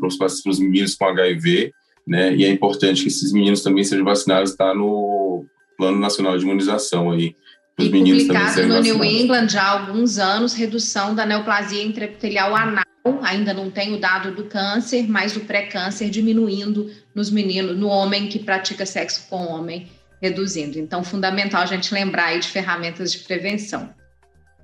[0.47, 1.71] os meninos com HIV
[2.07, 2.35] né?
[2.35, 5.45] E é importante que esses meninos também sejam vacinados, está no
[5.77, 7.35] Plano Nacional de Imunização aí,
[7.79, 12.83] e publicado no New England já há alguns anos, redução da neoplasia intraepitelial anal,
[13.23, 18.27] ainda não tem o dado do câncer, mas o pré-câncer diminuindo nos meninos, no homem
[18.27, 19.87] que pratica sexo com homem,
[20.21, 20.77] reduzindo.
[20.77, 23.89] Então, fundamental a gente lembrar aí de ferramentas de prevenção.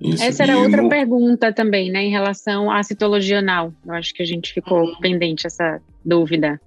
[0.00, 0.22] Isso.
[0.22, 0.88] Essa era outra no...
[0.88, 3.74] pergunta também, né, em relação à citologia anal.
[3.84, 4.98] Eu acho que a gente ficou uhum.
[5.00, 6.58] pendente essa dúvida.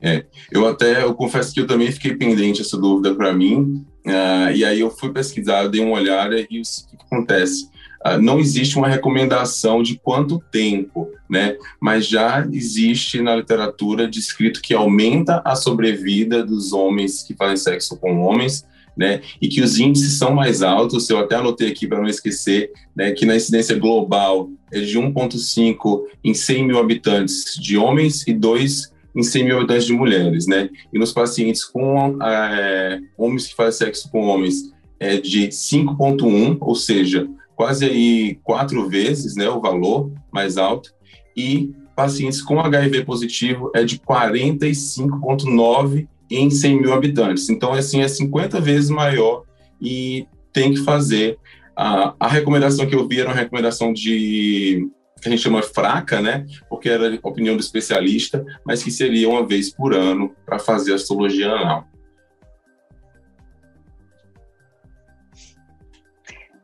[0.00, 4.50] É, eu até, eu confesso que eu também fiquei pendente essa dúvida para mim, uh,
[4.54, 7.68] e aí eu fui pesquisar, eu dei uma olhada e o que acontece?
[8.06, 11.56] Uh, não existe uma recomendação de quanto tempo, né?
[11.80, 17.98] Mas já existe na literatura descrito que aumenta a sobrevida dos homens que fazem sexo
[17.98, 18.64] com homens,
[18.96, 19.20] né?
[19.42, 23.10] E que os índices são mais altos, eu até anotei aqui para não esquecer, né?
[23.10, 28.96] Que na incidência global é de 1,5 em 100 mil habitantes de homens e 2
[29.18, 30.70] em 100 mil habitantes de mulheres, né?
[30.92, 36.74] E nos pacientes com é, homens que fazem sexo com homens é de 5,1, ou
[36.76, 40.94] seja, quase aí quatro vezes, né, o valor mais alto.
[41.36, 47.48] E pacientes com HIV positivo é de 45,9 em 100 mil habitantes.
[47.48, 49.42] Então, assim, é 50 vezes maior
[49.82, 51.36] e tem que fazer.
[51.74, 54.88] A, a recomendação que eu vi era uma recomendação de
[55.20, 56.46] que a gente chama fraca, né?
[56.68, 60.92] Porque era a opinião do especialista, mas que seria uma vez por ano para fazer
[60.92, 61.86] a histologia anal.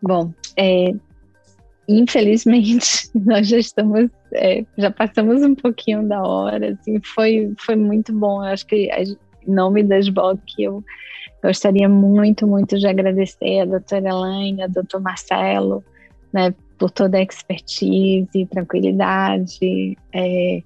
[0.02, 0.92] Bom, é,
[1.88, 8.12] infelizmente nós já estamos, é, já passamos um pouquinho da hora, assim, foi, foi muito
[8.12, 8.44] bom.
[8.44, 9.16] Eu acho que em
[9.50, 10.84] nome da SBOC eu
[11.42, 15.84] gostaria muito, muito de agradecer a doutora Elaine, a doutor Marcelo,
[16.32, 20.62] né, por toda a expertise, tranquilidade, é,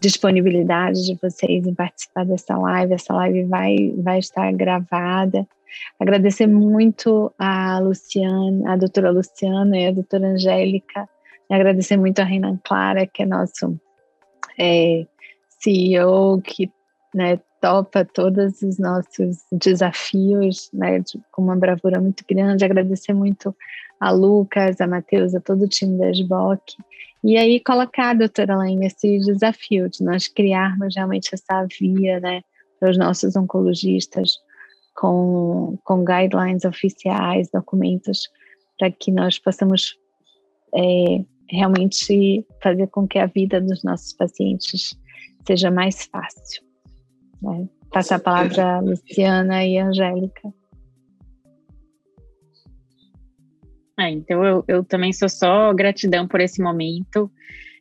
[0.00, 2.94] disponibilidade de vocês em participar dessa live.
[2.94, 5.46] Essa live vai, vai estar gravada.
[6.00, 11.06] Agradecer muito a Luciana, a doutora Luciana e a doutora Angélica.
[11.50, 13.78] Agradecer muito a Renan Clara, que é nosso
[14.58, 15.06] é,
[15.62, 16.72] CEO, que
[17.14, 22.64] né, topa todos os nossos desafios né, de, com uma bravura muito grande.
[22.64, 23.54] Agradecer muito
[24.00, 26.76] a Lucas, a Matheus, a todo o time da SBOC.
[27.22, 32.40] E aí colocar, doutora Laine, esse desafio de nós criarmos realmente essa via né,
[32.78, 34.38] para os nossos oncologistas
[34.96, 38.28] com, com guidelines oficiais, documentos,
[38.78, 39.98] para que nós possamos
[40.74, 44.96] é, realmente fazer com que a vida dos nossos pacientes
[45.46, 46.62] seja mais fácil.
[47.42, 47.68] Né?
[47.92, 50.52] Passar a palavra a Luciana e a Angélica.
[54.00, 57.30] É, então eu, eu também sou só gratidão por esse momento.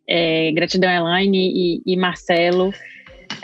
[0.07, 2.69] É, gratidão, Elaine e, e Marcelo.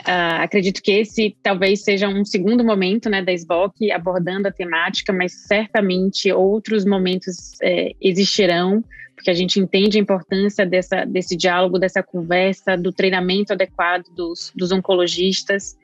[0.06, 5.12] Uh, acredito que esse talvez seja um segundo momento né, da SBOC abordando a temática,
[5.12, 11.78] mas certamente outros momentos é, existirão, porque a gente entende a importância dessa, desse diálogo,
[11.78, 15.76] dessa conversa, do treinamento adequado dos, dos oncologistas.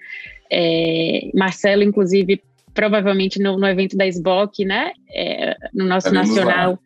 [0.50, 2.42] É, Marcelo, inclusive,
[2.74, 4.92] provavelmente no, no evento da SBOC, né?
[5.14, 6.78] É, no nosso nacional, lá.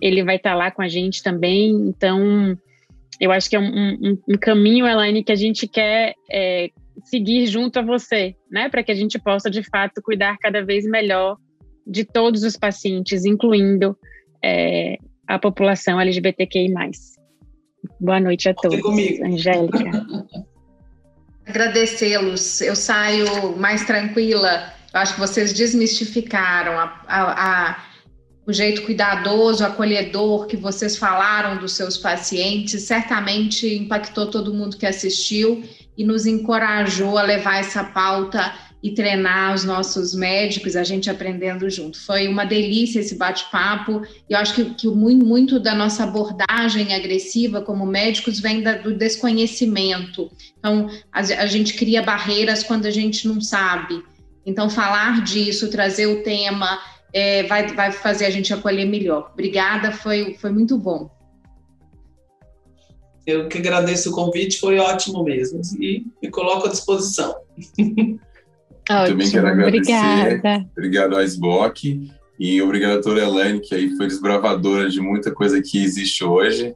[0.00, 1.70] ele vai estar tá lá com a gente também.
[1.72, 2.56] Então,
[3.20, 6.70] eu acho que é um, um, um caminho, Elaine, que a gente quer é,
[7.04, 8.68] seguir junto a você, né?
[8.68, 11.36] Para que a gente possa, de fato, cuidar cada vez melhor
[11.86, 13.96] de todos os pacientes, incluindo
[14.42, 14.96] é,
[15.26, 16.72] a população LGBTQI+.
[18.00, 18.80] Boa noite a todos.
[19.22, 20.16] Angélica.
[21.46, 22.60] Agradecê-los.
[22.60, 27.84] Eu saio mais tranquila eu acho que vocês desmistificaram a, a, a,
[28.46, 34.86] o jeito cuidadoso, acolhedor que vocês falaram dos seus pacientes, certamente impactou todo mundo que
[34.86, 35.62] assistiu
[35.96, 41.68] e nos encorajou a levar essa pauta e treinar os nossos médicos, a gente aprendendo
[41.68, 42.00] junto.
[42.00, 44.02] Foi uma delícia esse bate-papo.
[44.28, 48.94] Eu acho que, que muito, muito, da nossa abordagem agressiva como médicos vem da, do
[48.94, 50.30] desconhecimento.
[50.58, 54.02] Então, a, a gente cria barreiras quando a gente não sabe.
[54.44, 56.78] Então, falar disso, trazer o tema,
[57.12, 59.30] é, vai, vai fazer a gente acolher melhor.
[59.32, 61.10] Obrigada, foi, foi muito bom.
[63.26, 65.60] Eu que agradeço o convite, foi ótimo mesmo.
[65.78, 67.34] E me coloco à disposição.
[68.90, 69.92] Ótimo, Também quero agradecer.
[69.92, 70.70] Obrigada.
[70.72, 72.10] Obrigado à SBOC
[72.40, 76.74] e obrigado à doutora Elaine, que aí foi desbravadora de muita coisa que existe hoje.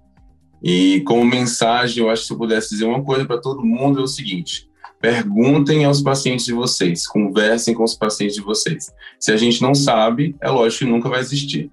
[0.63, 3.99] E como mensagem, eu acho que se eu pudesse dizer uma coisa para todo mundo
[3.99, 4.69] é o seguinte:
[5.05, 8.91] Perguntem aos pacientes de vocês, conversem com os pacientes de vocês.
[9.21, 11.71] Se a gente não sabe, é lógico que nunca vai existir.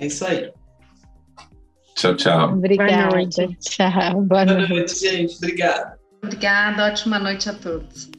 [0.00, 0.50] É isso aí.
[1.94, 2.54] Tchau, tchau.
[2.54, 2.92] Obrigada.
[2.92, 3.56] Boa noite.
[3.60, 4.22] Tchau.
[4.22, 5.36] Boa noite, gente.
[5.36, 5.96] Obrigada.
[6.20, 6.86] Obrigada.
[6.86, 8.10] Ótima noite a todos.